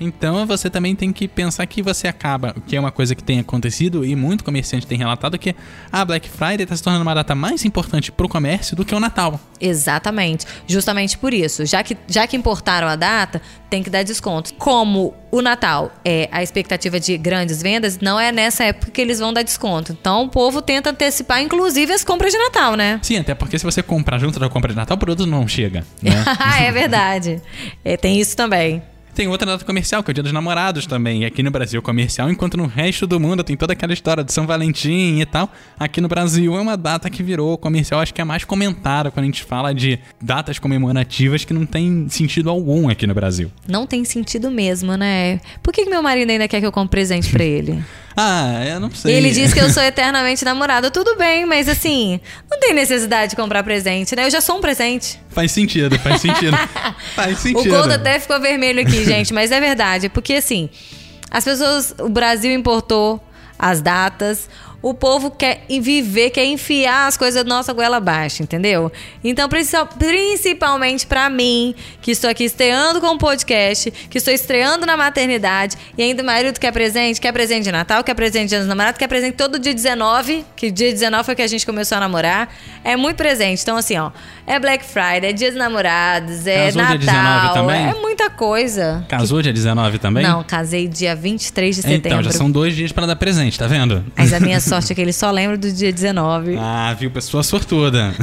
Então 0.00 0.46
você 0.46 0.68
também 0.68 0.94
tem 0.94 1.12
que 1.12 1.28
pensar 1.28 1.66
que 1.66 1.82
você 1.82 2.08
acaba, 2.08 2.54
que 2.66 2.76
é 2.76 2.80
uma 2.80 2.90
coisa 2.90 3.14
que 3.14 3.22
tem 3.22 3.40
acontecido 3.40 4.04
e 4.04 4.16
muito 4.16 4.44
comerciante 4.44 4.86
tem 4.86 4.98
relatado 4.98 5.38
que 5.38 5.54
a 5.90 6.04
Black 6.04 6.28
Friday 6.28 6.62
está 6.62 6.76
se 6.76 6.82
tornando 6.82 7.02
uma 7.02 7.14
data 7.14 7.34
mais 7.34 7.64
importante 7.64 8.10
para 8.10 8.26
o 8.26 8.28
comércio 8.28 8.76
do 8.76 8.84
que 8.84 8.94
o 8.94 9.00
Natal. 9.00 9.40
Exatamente, 9.60 10.46
justamente 10.66 11.16
por 11.16 11.32
isso. 11.32 11.64
Já 11.64 11.82
que, 11.82 11.96
já 12.08 12.26
que 12.26 12.36
importaram 12.36 12.88
a 12.88 12.96
data, 12.96 13.40
tem 13.70 13.82
que 13.82 13.88
dar 13.88 14.02
desconto. 14.02 14.52
Como 14.54 15.14
o 15.30 15.40
Natal 15.40 15.92
é 16.04 16.28
a 16.30 16.42
expectativa 16.42 17.00
de 17.00 17.16
grandes 17.16 17.62
vendas, 17.62 17.98
não 18.00 18.20
é 18.20 18.30
nessa 18.30 18.64
época 18.64 18.90
que 18.90 19.00
eles 19.00 19.18
vão 19.18 19.32
dar 19.32 19.42
desconto. 19.42 19.92
Então 19.92 20.24
o 20.24 20.28
povo 20.28 20.60
tenta 20.60 20.90
antecipar, 20.90 21.40
inclusive, 21.40 21.92
as 21.92 22.04
compras 22.04 22.32
de 22.32 22.38
Natal, 22.38 22.74
né? 22.74 23.00
Sim, 23.02 23.18
até 23.18 23.34
porque 23.34 23.58
se 23.58 23.64
você 23.64 23.82
comprar 23.82 24.18
junto 24.18 24.38
da 24.38 24.48
compra 24.48 24.70
de 24.72 24.76
Natal, 24.76 24.96
o 24.96 25.00
produto 25.00 25.26
não 25.26 25.46
chega. 25.48 25.84
Né? 26.02 26.12
é 26.60 26.70
verdade. 26.70 27.40
É, 27.84 27.96
tem 27.96 28.20
isso 28.20 28.36
também. 28.36 28.82
Tem 29.14 29.28
outra 29.28 29.46
data 29.46 29.62
comercial, 29.62 30.02
que 30.02 30.10
é 30.10 30.12
o 30.12 30.14
Dia 30.14 30.22
dos 30.22 30.32
Namorados 30.32 30.86
também. 30.86 31.22
E 31.22 31.24
aqui 31.26 31.42
no 31.42 31.50
Brasil 31.50 31.82
comercial, 31.82 32.30
enquanto 32.30 32.56
no 32.56 32.66
resto 32.66 33.06
do 33.06 33.20
mundo 33.20 33.44
tem 33.44 33.54
toda 33.56 33.74
aquela 33.74 33.92
história 33.92 34.24
de 34.24 34.32
São 34.32 34.46
Valentim 34.46 35.20
e 35.20 35.26
tal. 35.26 35.52
Aqui 35.78 36.00
no 36.00 36.08
Brasil 36.08 36.56
é 36.56 36.60
uma 36.60 36.78
data 36.78 37.10
que 37.10 37.22
virou 37.22 37.58
comercial, 37.58 38.00
acho 38.00 38.14
que 38.14 38.22
é 38.22 38.24
mais 38.24 38.44
comentada 38.44 39.10
quando 39.10 39.24
a 39.24 39.26
gente 39.26 39.44
fala 39.44 39.74
de 39.74 39.98
datas 40.20 40.58
comemorativas 40.58 41.44
que 41.44 41.52
não 41.52 41.66
tem 41.66 42.06
sentido 42.08 42.48
algum 42.48 42.88
aqui 42.88 43.06
no 43.06 43.14
Brasil. 43.14 43.52
Não 43.68 43.86
tem 43.86 44.02
sentido 44.02 44.50
mesmo, 44.50 44.96
né? 44.96 45.40
Por 45.62 45.74
que, 45.74 45.84
que 45.84 45.90
meu 45.90 46.02
marido 46.02 46.30
ainda 46.30 46.48
quer 46.48 46.60
que 46.60 46.66
eu 46.66 46.72
compre 46.72 46.92
presente 46.92 47.30
para 47.30 47.44
ele? 47.44 47.82
Ah, 48.16 48.64
eu 48.66 48.80
não 48.80 48.90
sei. 48.90 49.14
Ele 49.14 49.30
diz 49.30 49.52
que 49.52 49.60
eu 49.60 49.70
sou 49.70 49.82
eternamente 49.82 50.44
namorada. 50.44 50.90
Tudo 50.90 51.16
bem, 51.16 51.46
mas 51.46 51.68
assim, 51.68 52.20
não 52.50 52.58
tem 52.60 52.74
necessidade 52.74 53.30
de 53.30 53.36
comprar 53.36 53.62
presente, 53.62 54.14
né? 54.14 54.26
Eu 54.26 54.30
já 54.30 54.40
sou 54.40 54.58
um 54.58 54.60
presente. 54.60 55.18
Faz 55.30 55.52
sentido, 55.52 55.98
faz 55.98 56.20
sentido. 56.20 56.56
faz 57.14 57.38
sentido. 57.38 57.74
O 57.74 57.78
Gold 57.78 57.92
até 57.92 58.18
ficou 58.18 58.40
vermelho 58.40 58.80
aqui, 58.80 59.04
gente, 59.04 59.32
mas 59.32 59.50
é 59.50 59.60
verdade. 59.60 60.08
Porque 60.08 60.34
assim, 60.34 60.68
as 61.30 61.44
pessoas. 61.44 61.94
O 61.98 62.08
Brasil 62.08 62.52
importou 62.52 63.22
as 63.58 63.80
datas. 63.80 64.48
O 64.82 64.92
povo 64.92 65.30
quer 65.30 65.64
viver, 65.68 66.30
quer 66.30 66.44
enfiar 66.44 67.06
as 67.06 67.16
coisas 67.16 67.44
da 67.44 67.48
nossa 67.48 67.72
goela 67.72 67.98
abaixo, 67.98 68.42
entendeu? 68.42 68.90
Então, 69.22 69.48
principalmente 69.48 71.06
para 71.06 71.30
mim, 71.30 71.74
que 72.00 72.10
estou 72.10 72.28
aqui 72.28 72.44
estreando 72.44 73.00
com 73.00 73.06
o 73.08 73.18
podcast, 73.18 73.90
que 74.10 74.18
estou 74.18 74.34
estreando 74.34 74.84
na 74.84 74.96
maternidade, 74.96 75.76
e 75.96 76.02
ainda 76.02 76.22
o 76.22 76.26
marido 76.26 76.58
quer 76.58 76.72
presente, 76.72 77.20
quer 77.20 77.32
presente 77.32 77.64
de 77.64 77.72
Natal, 77.72 78.02
quer 78.02 78.14
presente 78.14 78.48
de 78.48 78.56
Anos 78.56 78.66
Namorados, 78.66 78.98
quer 78.98 79.06
presente 79.06 79.34
todo 79.36 79.58
dia 79.58 79.72
19, 79.72 80.44
que 80.56 80.70
dia 80.70 80.90
19 80.92 81.24
foi 81.24 81.34
que 81.36 81.42
a 81.42 81.46
gente 81.46 81.64
começou 81.64 81.96
a 81.96 82.00
namorar. 82.00 82.52
É 82.82 82.96
muito 82.96 83.16
presente. 83.16 83.62
Então, 83.62 83.76
assim, 83.76 83.96
ó, 83.96 84.10
é 84.46 84.58
Black 84.58 84.84
Friday, 84.84 85.30
é 85.30 85.32
Dia 85.32 85.50
dos 85.50 85.58
Namorados, 85.58 86.46
é 86.46 86.66
Casou 86.66 86.82
Natal. 86.82 86.98
dia 86.98 87.12
19 87.12 87.54
também? 87.54 87.88
É 87.88 87.94
muita 87.94 88.30
coisa. 88.30 89.04
Casou 89.08 89.40
dia 89.40 89.52
19 89.52 89.98
também? 89.98 90.24
Não, 90.24 90.42
casei 90.42 90.88
dia 90.88 91.14
23 91.14 91.76
de 91.76 91.82
setembro. 91.82 92.08
Então, 92.08 92.22
já 92.22 92.32
são 92.32 92.50
dois 92.50 92.74
dias 92.74 92.90
para 92.90 93.06
dar 93.06 93.16
presente, 93.16 93.56
tá 93.58 93.68
vendo? 93.68 94.04
Mas 94.16 94.32
a 94.32 94.40
minha 94.40 94.58
sorte 94.72 94.92
é 94.92 94.94
que 94.94 95.00
ele 95.00 95.12
só 95.12 95.30
lembra 95.30 95.58
do 95.58 95.70
dia 95.70 95.92
19. 95.92 96.56
Ah, 96.58 96.94
viu? 96.98 97.10
Pessoa 97.10 97.42
sortuda. 97.42 98.14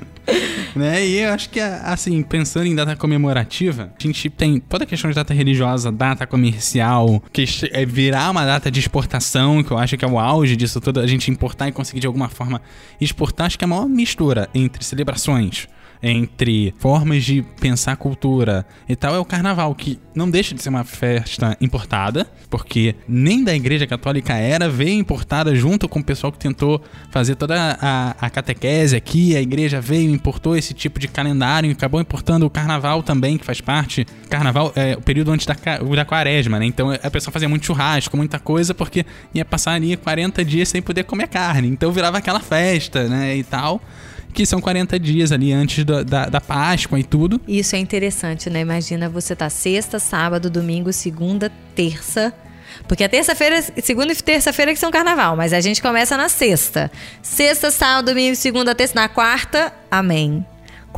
né? 0.76 1.06
E 1.06 1.20
eu 1.20 1.32
acho 1.32 1.48
que, 1.48 1.58
assim, 1.60 2.22
pensando 2.22 2.66
em 2.66 2.74
data 2.74 2.94
comemorativa, 2.94 3.90
a 3.98 4.02
gente 4.02 4.28
tem 4.28 4.60
toda 4.60 4.84
a 4.84 4.86
questão 4.86 5.08
de 5.08 5.16
data 5.16 5.32
religiosa, 5.32 5.90
data 5.90 6.26
comercial, 6.26 7.22
que 7.32 7.44
é 7.72 7.86
virar 7.86 8.30
uma 8.30 8.44
data 8.44 8.70
de 8.70 8.80
exportação, 8.80 9.62
que 9.62 9.70
eu 9.70 9.78
acho 9.78 9.96
que 9.96 10.04
é 10.04 10.08
o 10.08 10.18
auge 10.18 10.56
disso 10.56 10.80
tudo, 10.80 11.00
a 11.00 11.06
gente 11.06 11.30
importar 11.30 11.68
e 11.68 11.72
conseguir 11.72 12.00
de 12.00 12.06
alguma 12.06 12.28
forma 12.28 12.60
exportar, 13.00 13.46
acho 13.46 13.58
que 13.58 13.64
é 13.64 13.66
a 13.66 13.68
maior 13.68 13.88
mistura 13.88 14.48
entre 14.54 14.84
celebrações 14.84 15.68
entre 16.02 16.74
formas 16.78 17.24
de 17.24 17.42
pensar 17.60 17.96
cultura 17.96 18.66
e 18.88 18.94
tal 18.94 19.14
é 19.14 19.18
o 19.18 19.24
carnaval, 19.24 19.74
que 19.74 19.98
não 20.14 20.30
deixa 20.30 20.54
de 20.54 20.62
ser 20.62 20.68
uma 20.68 20.84
festa 20.84 21.56
importada, 21.60 22.26
porque 22.50 22.94
nem 23.08 23.44
da 23.44 23.54
Igreja 23.54 23.86
Católica 23.86 24.34
era, 24.34 24.68
veio 24.68 24.98
importada 24.98 25.54
junto 25.54 25.88
com 25.88 26.00
o 26.00 26.04
pessoal 26.04 26.32
que 26.32 26.38
tentou 26.38 26.82
fazer 27.10 27.34
toda 27.36 27.78
a, 27.80 28.16
a 28.18 28.30
catequese 28.30 28.96
aqui, 28.96 29.36
a 29.36 29.40
igreja 29.40 29.80
veio, 29.80 30.10
importou 30.10 30.56
esse 30.56 30.74
tipo 30.74 30.98
de 30.98 31.08
calendário, 31.08 31.68
e 31.68 31.72
acabou 31.72 32.00
importando 32.00 32.46
o 32.46 32.50
carnaval 32.50 33.02
também, 33.02 33.38
que 33.38 33.44
faz 33.44 33.60
parte. 33.60 34.06
Carnaval 34.28 34.72
é 34.74 34.96
o 34.96 35.00
período 35.00 35.30
antes 35.30 35.46
da, 35.46 35.54
da 35.54 36.04
quaresma, 36.04 36.58
né? 36.58 36.66
Então 36.66 36.90
a 36.90 37.10
pessoa 37.10 37.32
fazia 37.32 37.48
muito 37.48 37.66
churrasco, 37.66 38.16
muita 38.16 38.38
coisa, 38.38 38.74
porque 38.74 39.04
ia 39.34 39.44
passar 39.44 39.72
ali 39.72 39.96
40 39.96 40.44
dias 40.44 40.68
sem 40.68 40.82
poder 40.82 41.04
comer 41.04 41.28
carne. 41.28 41.68
Então 41.68 41.92
virava 41.92 42.18
aquela 42.18 42.40
festa, 42.40 43.08
né? 43.08 43.36
E 43.36 43.44
tal 43.44 43.80
que 44.32 44.46
são 44.46 44.60
40 44.60 44.98
dias 44.98 45.32
ali 45.32 45.52
antes 45.52 45.84
da, 45.84 46.02
da, 46.02 46.26
da, 46.26 46.40
Páscoa 46.40 46.98
e 46.98 47.04
tudo. 47.04 47.40
Isso 47.46 47.74
é 47.74 47.78
interessante, 47.78 48.48
né? 48.48 48.60
Imagina 48.60 49.08
você 49.08 49.34
tá 49.34 49.50
sexta, 49.50 49.98
sábado, 49.98 50.48
domingo, 50.50 50.92
segunda, 50.92 51.50
terça. 51.74 52.32
Porque 52.86 53.02
a 53.02 53.08
terça-feira, 53.08 53.60
segunda 53.82 54.12
e 54.12 54.16
terça-feira 54.16 54.72
que 54.72 54.78
são 54.78 54.90
carnaval, 54.90 55.36
mas 55.36 55.52
a 55.52 55.60
gente 55.60 55.82
começa 55.82 56.16
na 56.16 56.28
sexta. 56.28 56.90
Sexta, 57.22 57.70
sábado, 57.70 58.06
domingo, 58.06 58.36
segunda, 58.36 58.74
terça, 58.74 58.94
na 58.94 59.08
quarta, 59.08 59.72
amém. 59.90 60.44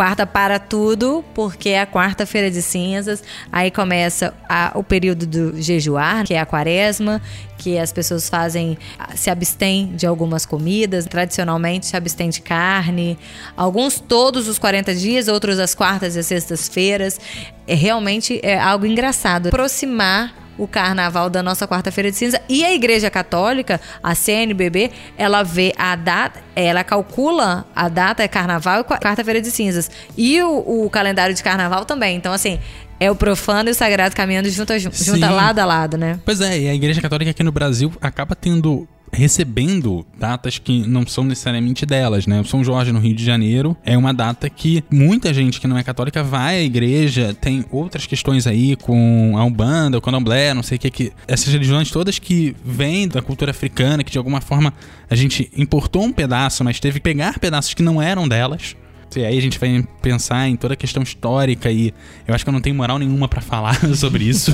Quarta 0.00 0.26
para 0.26 0.58
tudo, 0.58 1.22
porque 1.34 1.68
é 1.68 1.82
a 1.82 1.86
quarta-feira 1.86 2.50
de 2.50 2.62
cinzas. 2.62 3.22
Aí 3.52 3.70
começa 3.70 4.32
a, 4.48 4.72
o 4.74 4.82
período 4.82 5.26
do 5.26 5.60
jejuar, 5.60 6.24
que 6.24 6.32
é 6.32 6.40
a 6.40 6.46
quaresma, 6.46 7.20
que 7.58 7.76
as 7.76 7.92
pessoas 7.92 8.26
fazem, 8.26 8.78
se 9.14 9.28
abstêm 9.28 9.94
de 9.94 10.06
algumas 10.06 10.46
comidas, 10.46 11.04
tradicionalmente 11.04 11.84
se 11.84 11.98
abstêm 11.98 12.30
de 12.30 12.40
carne. 12.40 13.18
Alguns 13.54 14.00
todos 14.00 14.48
os 14.48 14.58
40 14.58 14.94
dias, 14.94 15.28
outros 15.28 15.58
as 15.58 15.74
quartas 15.74 16.16
e 16.16 16.20
as 16.20 16.24
sextas-feiras. 16.24 17.20
É 17.66 17.74
realmente 17.74 18.40
é 18.42 18.58
algo 18.58 18.86
engraçado. 18.86 19.48
Aproximar 19.48 20.32
o 20.60 20.68
carnaval 20.68 21.30
da 21.30 21.42
nossa 21.42 21.66
quarta-feira 21.66 22.10
de 22.10 22.16
cinza. 22.18 22.40
E 22.48 22.62
a 22.62 22.72
Igreja 22.72 23.10
Católica, 23.10 23.80
a 24.02 24.14
CNBB, 24.14 24.92
ela 25.16 25.42
vê 25.42 25.72
a 25.78 25.96
data, 25.96 26.38
ela 26.54 26.84
calcula 26.84 27.64
a 27.74 27.88
data 27.88 28.22
é 28.22 28.28
carnaval 28.28 28.80
e 28.80 28.84
quarta-feira 28.84 29.40
de 29.40 29.50
cinzas. 29.50 29.90
E 30.16 30.42
o, 30.42 30.84
o, 30.84 30.90
calendário 30.90 31.34
de 31.34 31.42
carnaval 31.42 31.86
também. 31.86 32.14
Então, 32.14 32.32
assim, 32.32 32.60
é 33.00 33.10
o 33.10 33.16
profano 33.16 33.70
e 33.70 33.72
o 33.72 33.74
sagrado 33.74 34.14
caminhando 34.14 34.48
junto, 34.50 34.78
junto 34.78 35.18
lado 35.18 35.58
a 35.58 35.64
lado, 35.64 35.96
né? 35.96 36.20
Pois 36.24 36.40
é, 36.42 36.60
e 36.60 36.68
a 36.68 36.74
Igreja 36.74 37.00
Católica 37.00 37.30
aqui 37.30 37.42
no 37.42 37.50
Brasil 37.50 37.90
acaba 38.00 38.36
tendo 38.36 38.86
recebendo 39.12 40.06
datas 40.16 40.58
que 40.58 40.86
não 40.86 41.06
são 41.06 41.24
necessariamente 41.24 41.84
delas, 41.84 42.26
né? 42.26 42.40
O 42.40 42.44
São 42.44 42.62
Jorge 42.62 42.92
no 42.92 43.00
Rio 43.00 43.14
de 43.14 43.24
Janeiro 43.24 43.76
é 43.84 43.96
uma 43.98 44.14
data 44.14 44.48
que 44.48 44.84
muita 44.90 45.34
gente 45.34 45.60
que 45.60 45.66
não 45.66 45.76
é 45.76 45.82
católica 45.82 46.22
vai 46.22 46.58
à 46.58 46.62
igreja, 46.62 47.34
tem 47.40 47.64
outras 47.70 48.06
questões 48.06 48.46
aí 48.46 48.76
com 48.76 49.34
a 49.36 49.44
Umbanda, 49.44 49.98
o 49.98 50.00
Candomblé, 50.00 50.54
não 50.54 50.62
sei 50.62 50.76
o 50.76 50.78
que, 50.78 50.90
que 50.90 51.12
essas 51.26 51.52
religiões 51.52 51.90
todas 51.90 52.18
que 52.18 52.54
vêm 52.64 53.08
da 53.08 53.20
cultura 53.20 53.50
africana, 53.50 54.04
que 54.04 54.12
de 54.12 54.18
alguma 54.18 54.40
forma 54.40 54.72
a 55.08 55.14
gente 55.14 55.50
importou 55.56 56.04
um 56.04 56.12
pedaço, 56.12 56.62
mas 56.62 56.78
teve 56.78 57.00
que 57.00 57.04
pegar 57.04 57.38
pedaços 57.38 57.74
que 57.74 57.82
não 57.82 58.00
eram 58.00 58.28
delas. 58.28 58.76
E 59.16 59.24
aí 59.24 59.36
a 59.36 59.42
gente 59.42 59.58
vai 59.58 59.86
pensar 60.00 60.48
em 60.48 60.56
toda 60.56 60.74
a 60.74 60.76
questão 60.76 61.02
histórica 61.02 61.70
e 61.70 61.92
eu 62.26 62.34
acho 62.34 62.44
que 62.44 62.48
eu 62.48 62.52
não 62.52 62.60
tenho 62.60 62.76
moral 62.76 62.98
nenhuma 62.98 63.28
para 63.28 63.40
falar 63.40 63.74
sobre 63.94 64.24
isso. 64.24 64.52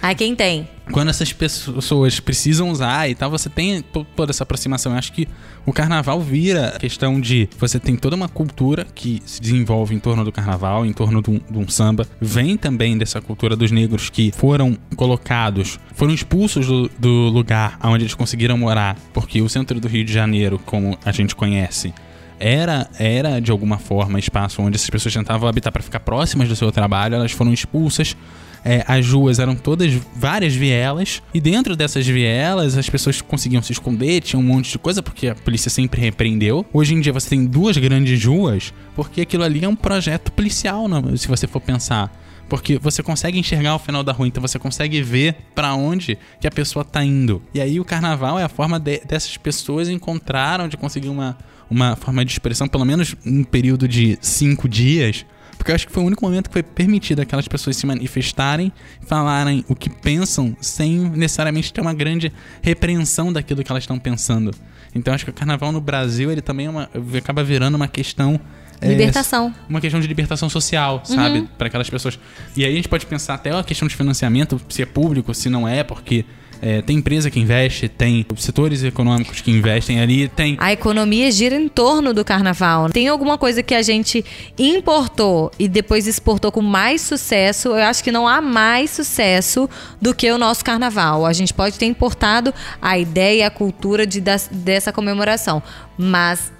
Ah, 0.00 0.14
quem 0.14 0.34
tem? 0.34 0.68
Quando 0.90 1.08
essas 1.10 1.32
pessoas 1.32 2.18
precisam 2.18 2.70
usar 2.70 3.08
e 3.08 3.14
tal, 3.14 3.30
você 3.30 3.48
tem 3.48 3.82
toda 4.16 4.30
essa 4.30 4.42
aproximação. 4.42 4.92
Eu 4.92 4.98
acho 4.98 5.12
que 5.12 5.28
o 5.64 5.72
carnaval 5.72 6.20
vira 6.20 6.76
questão 6.78 7.20
de 7.20 7.48
você 7.56 7.78
tem 7.78 7.94
toda 7.94 8.16
uma 8.16 8.28
cultura 8.28 8.84
que 8.94 9.22
se 9.24 9.40
desenvolve 9.40 9.94
em 9.94 10.00
torno 10.00 10.24
do 10.24 10.32
carnaval, 10.32 10.84
em 10.84 10.92
torno 10.92 11.22
de 11.22 11.30
um, 11.30 11.40
de 11.48 11.58
um 11.58 11.68
samba. 11.68 12.06
Vem 12.20 12.56
também 12.56 12.98
dessa 12.98 13.20
cultura 13.20 13.54
dos 13.54 13.70
negros 13.70 14.10
que 14.10 14.32
foram 14.32 14.76
colocados, 14.96 15.78
foram 15.94 16.12
expulsos 16.12 16.66
do, 16.66 16.90
do 16.98 17.28
lugar 17.28 17.78
onde 17.84 18.02
eles 18.02 18.14
conseguiram 18.14 18.58
morar, 18.58 18.96
porque 19.14 19.40
o 19.40 19.48
centro 19.48 19.78
do 19.78 19.86
Rio 19.86 20.04
de 20.04 20.12
Janeiro, 20.12 20.58
como 20.66 20.98
a 21.04 21.12
gente 21.12 21.36
conhece, 21.36 21.94
era, 22.42 22.88
era 22.98 23.40
de 23.40 23.50
alguma 23.50 23.78
forma 23.78 24.18
espaço 24.18 24.60
onde 24.60 24.76
essas 24.76 24.90
pessoas 24.90 25.14
tentavam 25.14 25.48
habitar 25.48 25.72
para 25.72 25.82
ficar 25.82 26.00
próximas 26.00 26.48
do 26.48 26.56
seu 26.56 26.72
trabalho, 26.72 27.14
elas 27.14 27.32
foram 27.32 27.52
expulsas 27.52 28.16
é, 28.64 28.84
as 28.86 29.08
ruas 29.08 29.38
eram 29.38 29.54
todas 29.54 29.92
várias 30.14 30.54
vielas, 30.54 31.22
e 31.34 31.40
dentro 31.40 31.74
dessas 31.74 32.06
vielas 32.06 32.76
as 32.76 32.88
pessoas 32.88 33.20
conseguiam 33.20 33.62
se 33.62 33.72
esconder, 33.72 34.20
tinha 34.20 34.38
um 34.38 34.42
monte 34.42 34.70
de 34.70 34.78
coisa, 34.78 35.02
porque 35.02 35.28
a 35.28 35.34
polícia 35.34 35.70
sempre 35.70 36.00
repreendeu. 36.00 36.64
Hoje 36.72 36.94
em 36.94 37.00
dia 37.00 37.12
você 37.12 37.30
tem 37.30 37.44
duas 37.44 37.76
grandes 37.76 38.24
ruas, 38.24 38.72
porque 38.94 39.22
aquilo 39.22 39.42
ali 39.42 39.64
é 39.64 39.68
um 39.68 39.76
projeto 39.76 40.30
policial, 40.32 40.88
não, 40.88 41.16
se 41.16 41.26
você 41.26 41.46
for 41.46 41.60
pensar. 41.60 42.20
Porque 42.48 42.76
você 42.76 43.02
consegue 43.02 43.38
enxergar 43.38 43.74
o 43.74 43.78
final 43.78 44.02
da 44.02 44.12
rua, 44.12 44.28
então 44.28 44.40
você 44.42 44.58
consegue 44.58 45.00
ver 45.00 45.36
para 45.54 45.74
onde 45.74 46.18
que 46.38 46.46
a 46.46 46.50
pessoa 46.50 46.84
tá 46.84 47.02
indo. 47.02 47.42
E 47.54 47.60
aí 47.60 47.80
o 47.80 47.84
carnaval 47.84 48.38
é 48.38 48.44
a 48.44 48.48
forma 48.48 48.78
de, 48.78 49.00
dessas 49.06 49.38
pessoas 49.38 49.88
encontraram 49.88 50.68
de 50.68 50.76
conseguir 50.76 51.08
uma, 51.08 51.38
uma 51.72 51.96
forma 51.96 52.24
de 52.24 52.32
expressão, 52.32 52.68
pelo 52.68 52.84
menos 52.84 53.16
um 53.24 53.42
período 53.42 53.88
de 53.88 54.18
cinco 54.20 54.68
dias, 54.68 55.24
porque 55.56 55.70
eu 55.70 55.74
acho 55.74 55.86
que 55.86 55.92
foi 55.92 56.02
o 56.02 56.06
único 56.06 56.24
momento 56.24 56.48
que 56.48 56.52
foi 56.52 56.62
permitido 56.62 57.20
aquelas 57.20 57.46
pessoas 57.46 57.76
se 57.76 57.86
manifestarem, 57.86 58.72
falarem 59.06 59.64
o 59.68 59.76
que 59.76 59.88
pensam, 59.88 60.56
sem 60.60 60.98
necessariamente 61.10 61.72
ter 61.72 61.80
uma 61.80 61.94
grande 61.94 62.32
repreensão 62.60 63.32
daquilo 63.32 63.62
que 63.62 63.70
elas 63.70 63.84
estão 63.84 63.98
pensando. 63.98 64.52
Então 64.94 65.14
acho 65.14 65.24
que 65.24 65.30
o 65.30 65.34
carnaval 65.34 65.70
no 65.70 65.80
Brasil, 65.80 66.30
ele 66.30 66.42
também 66.42 66.66
é 66.66 66.70
uma, 66.70 66.90
acaba 67.16 67.44
virando 67.44 67.76
uma 67.76 67.88
questão 67.88 68.40
libertação. 68.88 69.48
É, 69.48 69.70
uma 69.70 69.80
questão 69.80 70.00
de 70.00 70.06
libertação 70.06 70.48
social, 70.48 71.02
sabe? 71.04 71.40
Uhum. 71.40 71.46
Para 71.58 71.66
aquelas 71.68 71.88
pessoas. 71.88 72.18
E 72.56 72.64
aí 72.64 72.72
a 72.72 72.76
gente 72.76 72.88
pode 72.88 73.06
pensar 73.06 73.34
até 73.34 73.50
a 73.50 73.62
questão 73.62 73.88
de 73.88 73.96
financiamento, 73.96 74.60
se 74.68 74.82
é 74.82 74.86
público, 74.86 75.32
se 75.34 75.48
não 75.48 75.66
é, 75.66 75.82
porque 75.82 76.24
é, 76.62 76.80
tem 76.80 76.98
empresa 76.98 77.28
que 77.28 77.40
investe, 77.40 77.88
tem 77.88 78.24
setores 78.36 78.84
econômicos 78.84 79.40
que 79.40 79.50
investem 79.50 80.00
ali, 80.00 80.28
tem. 80.28 80.56
A 80.60 80.72
economia 80.72 81.28
gira 81.32 81.56
em 81.56 81.68
torno 81.68 82.14
do 82.14 82.24
carnaval. 82.24 82.88
Tem 82.88 83.08
alguma 83.08 83.36
coisa 83.36 83.64
que 83.64 83.74
a 83.74 83.82
gente 83.82 84.24
importou 84.56 85.50
e 85.58 85.66
depois 85.68 86.06
exportou 86.06 86.52
com 86.52 86.62
mais 86.62 87.00
sucesso? 87.00 87.70
Eu 87.70 87.82
acho 87.82 88.04
que 88.04 88.12
não 88.12 88.28
há 88.28 88.40
mais 88.40 88.90
sucesso 88.90 89.68
do 90.00 90.14
que 90.14 90.30
o 90.30 90.38
nosso 90.38 90.64
carnaval. 90.64 91.26
A 91.26 91.32
gente 91.32 91.52
pode 91.52 91.76
ter 91.76 91.86
importado 91.86 92.54
a 92.80 92.96
ideia 92.96 93.40
e 93.40 93.42
a 93.42 93.50
cultura 93.50 94.06
de, 94.06 94.20
dessa 94.20 94.92
comemoração, 94.92 95.60
mas 95.98 96.52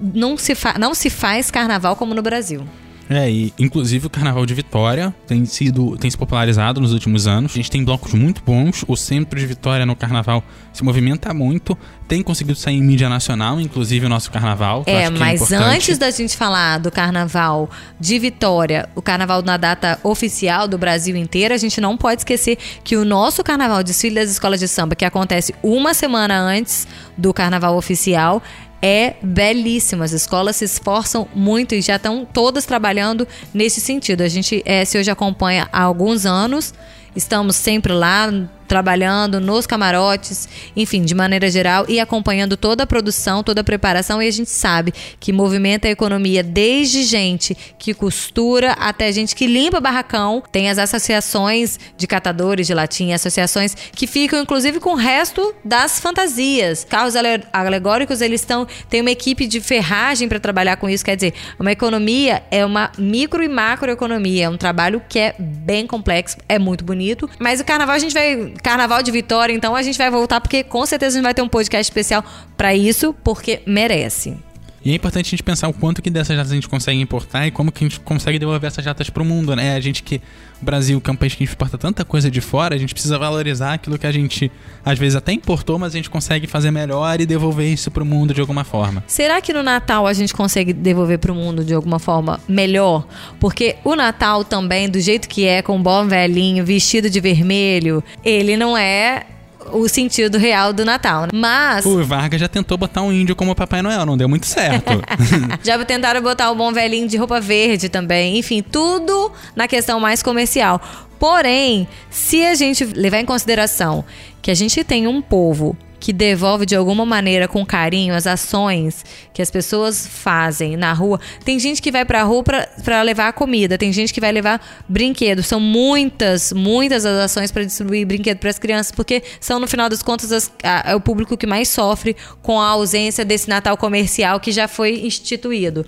não 0.00 0.36
se, 0.36 0.54
não 0.78 0.94
se 0.94 1.10
faz 1.10 1.50
carnaval 1.50 1.96
como 1.96 2.14
no 2.14 2.22
Brasil. 2.22 2.64
É, 3.12 3.30
e 3.30 3.52
inclusive 3.58 4.06
o 4.06 4.10
Carnaval 4.10 4.46
de 4.46 4.54
Vitória 4.54 5.14
tem 5.26 5.44
sido 5.44 5.98
tem 5.98 6.10
se 6.10 6.16
popularizado 6.16 6.80
nos 6.80 6.92
últimos 6.92 7.26
anos. 7.26 7.52
A 7.52 7.56
gente 7.56 7.70
tem 7.70 7.84
blocos 7.84 8.14
muito 8.14 8.42
bons. 8.42 8.84
O 8.88 8.96
centro 8.96 9.38
de 9.38 9.44
Vitória 9.44 9.84
no 9.84 9.94
Carnaval 9.94 10.42
se 10.72 10.82
movimenta 10.82 11.34
muito. 11.34 11.76
Tem 12.08 12.22
conseguido 12.22 12.58
sair 12.58 12.76
em 12.76 12.82
mídia 12.82 13.08
nacional, 13.08 13.60
inclusive 13.60 14.06
o 14.06 14.08
nosso 14.08 14.30
Carnaval. 14.30 14.84
É, 14.86 15.10
mas 15.10 15.50
é 15.50 15.56
antes 15.56 15.98
da 15.98 16.10
gente 16.10 16.36
falar 16.36 16.78
do 16.78 16.90
Carnaval 16.90 17.68
de 18.00 18.18
Vitória, 18.18 18.88
o 18.94 19.02
Carnaval 19.02 19.42
na 19.42 19.56
data 19.56 19.98
oficial 20.02 20.66
do 20.66 20.78
Brasil 20.78 21.16
inteiro, 21.16 21.52
a 21.52 21.58
gente 21.58 21.80
não 21.80 21.96
pode 21.96 22.22
esquecer 22.22 22.56
que 22.82 22.96
o 22.96 23.04
nosso 23.04 23.42
Carnaval 23.42 23.82
desfile 23.82 24.16
das 24.16 24.30
escolas 24.30 24.60
de 24.60 24.68
samba, 24.68 24.94
que 24.94 25.04
acontece 25.04 25.54
uma 25.62 25.92
semana 25.92 26.38
antes 26.38 26.86
do 27.16 27.32
Carnaval 27.32 27.76
oficial, 27.76 28.42
é 28.82 29.14
belíssimo. 29.22 30.02
As 30.02 30.10
escolas 30.10 30.56
se 30.56 30.64
esforçam 30.64 31.28
muito 31.32 31.74
e 31.74 31.80
já 31.80 31.96
estão 31.96 32.26
todas 32.26 32.66
trabalhando 32.66 33.26
nesse 33.54 33.80
sentido. 33.80 34.22
A 34.22 34.28
gente 34.28 34.60
é, 34.66 34.84
se 34.84 34.98
hoje 34.98 35.10
acompanha 35.10 35.68
há 35.72 35.82
alguns 35.82 36.26
anos, 36.26 36.74
estamos 37.14 37.54
sempre 37.54 37.92
lá 37.92 38.28
trabalhando 38.72 39.38
nos 39.38 39.66
camarotes, 39.66 40.48
enfim, 40.74 41.02
de 41.02 41.14
maneira 41.14 41.50
geral, 41.50 41.84
e 41.90 42.00
acompanhando 42.00 42.56
toda 42.56 42.84
a 42.84 42.86
produção, 42.86 43.42
toda 43.42 43.60
a 43.60 43.64
preparação. 43.64 44.22
E 44.22 44.26
a 44.26 44.30
gente 44.30 44.48
sabe 44.48 44.94
que 45.20 45.30
movimenta 45.30 45.88
a 45.88 45.90
economia 45.90 46.42
desde 46.42 47.02
gente 47.02 47.54
que 47.78 47.92
costura 47.92 48.72
até 48.72 49.12
gente 49.12 49.34
que 49.34 49.46
limpa 49.46 49.78
barracão. 49.78 50.42
Tem 50.50 50.70
as 50.70 50.78
associações 50.78 51.78
de 51.98 52.06
catadores 52.06 52.66
de 52.66 52.72
latim, 52.72 53.12
associações 53.12 53.74
que 53.74 54.06
ficam, 54.06 54.40
inclusive, 54.40 54.80
com 54.80 54.92
o 54.92 54.96
resto 54.96 55.54
das 55.62 56.00
fantasias. 56.00 56.82
Carros 56.82 57.12
alegóricos, 57.52 58.22
eles 58.22 58.40
estão. 58.40 58.66
Tem 58.88 59.02
uma 59.02 59.10
equipe 59.10 59.46
de 59.46 59.60
ferragem 59.60 60.26
para 60.30 60.40
trabalhar 60.40 60.76
com 60.76 60.88
isso. 60.88 61.04
Quer 61.04 61.16
dizer, 61.16 61.34
uma 61.60 61.72
economia 61.72 62.42
é 62.50 62.64
uma 62.64 62.90
micro 62.96 63.42
e 63.42 63.48
macroeconomia. 63.48 64.46
É 64.46 64.48
um 64.48 64.56
trabalho 64.56 65.02
que 65.10 65.18
é 65.18 65.34
bem 65.38 65.86
complexo, 65.86 66.38
é 66.48 66.58
muito 66.58 66.82
bonito. 66.82 67.28
Mas 67.38 67.60
o 67.60 67.64
carnaval 67.66 67.96
a 67.96 67.98
gente 67.98 68.14
vai. 68.14 68.54
Carnaval 68.62 69.02
de 69.02 69.10
Vitória, 69.10 69.52
então 69.52 69.74
a 69.74 69.82
gente 69.82 69.98
vai 69.98 70.10
voltar, 70.10 70.40
porque 70.40 70.62
com 70.62 70.86
certeza 70.86 71.16
a 71.16 71.18
gente 71.18 71.24
vai 71.24 71.34
ter 71.34 71.42
um 71.42 71.48
podcast 71.48 71.90
especial 71.90 72.24
para 72.56 72.74
isso, 72.74 73.14
porque 73.24 73.60
merece. 73.66 74.36
E 74.84 74.90
é 74.90 74.94
importante 74.94 75.26
a 75.26 75.30
gente 75.30 75.42
pensar 75.42 75.68
o 75.68 75.72
quanto 75.72 76.02
que 76.02 76.10
dessas 76.10 76.36
jatas 76.36 76.50
a 76.50 76.54
gente 76.54 76.68
consegue 76.68 77.00
importar 77.00 77.46
e 77.46 77.50
como 77.50 77.70
que 77.70 77.84
a 77.84 77.88
gente 77.88 78.00
consegue 78.00 78.38
devolver 78.38 78.66
essas 78.66 78.84
jatas 78.84 79.08
para 79.08 79.22
o 79.22 79.26
mundo, 79.26 79.54
né? 79.54 79.76
A 79.76 79.80
gente 79.80 80.02
que 80.02 80.20
o 80.60 80.64
Brasil, 80.64 81.00
que 81.00 81.08
é 81.08 81.12
um 81.12 81.16
país 81.16 81.34
que 81.34 81.44
exporta 81.44 81.78
tanta 81.78 82.04
coisa 82.04 82.30
de 82.30 82.40
fora, 82.40 82.74
a 82.74 82.78
gente 82.78 82.92
precisa 82.92 83.18
valorizar 83.18 83.74
aquilo 83.74 83.96
que 83.98 84.06
a 84.06 84.12
gente 84.12 84.50
às 84.84 84.98
vezes 84.98 85.14
até 85.14 85.32
importou, 85.32 85.78
mas 85.78 85.92
a 85.92 85.96
gente 85.96 86.10
consegue 86.10 86.46
fazer 86.46 86.70
melhor 86.70 87.20
e 87.20 87.26
devolver 87.26 87.72
isso 87.72 87.90
para 87.90 88.02
o 88.02 88.06
mundo 88.06 88.34
de 88.34 88.40
alguma 88.40 88.64
forma. 88.64 89.04
Será 89.06 89.40
que 89.40 89.52
no 89.52 89.62
Natal 89.62 90.06
a 90.06 90.12
gente 90.12 90.34
consegue 90.34 90.72
devolver 90.72 91.18
para 91.18 91.32
o 91.32 91.34
mundo 91.34 91.64
de 91.64 91.74
alguma 91.74 91.98
forma 91.98 92.40
melhor? 92.48 93.06
Porque 93.38 93.76
o 93.84 93.94
Natal 93.94 94.44
também, 94.44 94.88
do 94.88 95.00
jeito 95.00 95.28
que 95.28 95.46
é, 95.46 95.62
com 95.62 95.76
um 95.76 95.82
bom 95.82 96.06
velhinho 96.06 96.64
vestido 96.64 97.08
de 97.08 97.20
vermelho, 97.20 98.02
ele 98.24 98.56
não 98.56 98.76
é 98.76 99.26
o 99.72 99.88
sentido 99.88 100.38
real 100.38 100.72
do 100.72 100.84
Natal. 100.84 101.22
Né? 101.22 101.28
Mas. 101.32 101.86
O 101.86 102.02
Vargas 102.04 102.40
já 102.40 102.48
tentou 102.48 102.76
botar 102.76 103.02
um 103.02 103.12
índio 103.12 103.36
como 103.36 103.54
Papai 103.54 103.82
Noel, 103.82 104.06
não 104.06 104.16
deu 104.16 104.28
muito 104.28 104.46
certo. 104.46 104.92
já 105.62 105.82
tentaram 105.84 106.20
botar 106.20 106.50
o 106.50 106.54
bom 106.54 106.72
velhinho 106.72 107.08
de 107.08 107.16
roupa 107.16 107.40
verde 107.40 107.88
também. 107.88 108.38
Enfim, 108.38 108.62
tudo 108.62 109.30
na 109.54 109.68
questão 109.68 110.00
mais 110.00 110.22
comercial. 110.22 110.80
Porém, 111.18 111.86
se 112.10 112.44
a 112.44 112.54
gente 112.54 112.84
levar 112.84 113.18
em 113.18 113.24
consideração 113.24 114.04
que 114.40 114.50
a 114.50 114.54
gente 114.54 114.82
tem 114.82 115.06
um 115.06 115.22
povo 115.22 115.76
que 116.02 116.12
devolve 116.12 116.66
de 116.66 116.74
alguma 116.74 117.06
maneira 117.06 117.46
com 117.46 117.64
carinho 117.64 118.12
as 118.12 118.26
ações 118.26 119.04
que 119.32 119.40
as 119.40 119.52
pessoas 119.52 120.04
fazem 120.04 120.76
na 120.76 120.92
rua. 120.92 121.20
Tem 121.44 121.60
gente 121.60 121.80
que 121.80 121.92
vai 121.92 122.04
pra 122.04 122.24
rua 122.24 122.42
para 122.42 123.02
levar 123.02 123.32
comida, 123.34 123.78
tem 123.78 123.92
gente 123.92 124.12
que 124.12 124.20
vai 124.20 124.32
levar 124.32 124.60
brinquedos. 124.88 125.46
São 125.46 125.60
muitas, 125.60 126.52
muitas 126.52 127.06
as 127.06 127.26
ações 127.26 127.52
para 127.52 127.62
distribuir 127.62 128.04
brinquedo 128.04 128.38
para 128.38 128.50
as 128.50 128.58
crianças, 128.58 128.90
porque 128.90 129.22
são, 129.38 129.60
no 129.60 129.68
final 129.68 129.88
das 129.88 130.02
contas, 130.02 130.32
as, 130.32 130.50
a, 130.64 130.90
é 130.90 130.94
o 130.96 131.00
público 131.00 131.36
que 131.36 131.46
mais 131.46 131.68
sofre 131.68 132.16
com 132.42 132.60
a 132.60 132.66
ausência 132.66 133.24
desse 133.24 133.48
Natal 133.48 133.76
comercial 133.76 134.40
que 134.40 134.50
já 134.50 134.66
foi 134.66 135.06
instituído. 135.06 135.86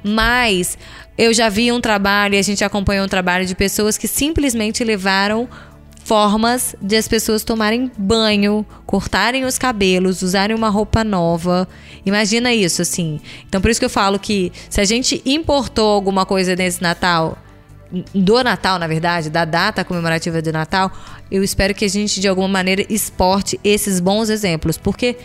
Mas 0.00 0.78
eu 1.18 1.34
já 1.34 1.48
vi 1.48 1.72
um 1.72 1.80
trabalho, 1.80 2.36
e 2.36 2.38
a 2.38 2.42
gente 2.42 2.62
acompanhou 2.62 3.04
um 3.04 3.08
trabalho 3.08 3.44
de 3.44 3.56
pessoas 3.56 3.98
que 3.98 4.06
simplesmente 4.06 4.84
levaram 4.84 5.48
formas 6.06 6.76
de 6.80 6.94
as 6.94 7.08
pessoas 7.08 7.42
tomarem 7.42 7.90
banho, 7.98 8.64
cortarem 8.86 9.44
os 9.44 9.58
cabelos, 9.58 10.22
usarem 10.22 10.54
uma 10.54 10.68
roupa 10.68 11.02
nova. 11.02 11.68
Imagina 12.06 12.54
isso, 12.54 12.80
assim. 12.80 13.20
Então, 13.48 13.60
por 13.60 13.68
isso 13.68 13.80
que 13.80 13.86
eu 13.86 13.90
falo 13.90 14.16
que 14.16 14.52
se 14.70 14.80
a 14.80 14.84
gente 14.84 15.20
importou 15.26 15.92
alguma 15.92 16.24
coisa 16.24 16.54
nesse 16.54 16.80
Natal, 16.80 17.36
do 18.14 18.44
Natal, 18.44 18.78
na 18.78 18.86
verdade, 18.86 19.28
da 19.30 19.44
data 19.44 19.84
comemorativa 19.84 20.40
do 20.40 20.52
Natal, 20.52 20.92
eu 21.28 21.42
espero 21.42 21.74
que 21.74 21.84
a 21.84 21.88
gente, 21.88 22.20
de 22.20 22.28
alguma 22.28 22.46
maneira, 22.46 22.86
exporte 22.88 23.58
esses 23.64 23.98
bons 23.98 24.30
exemplos. 24.30 24.78
Porque 24.78 25.16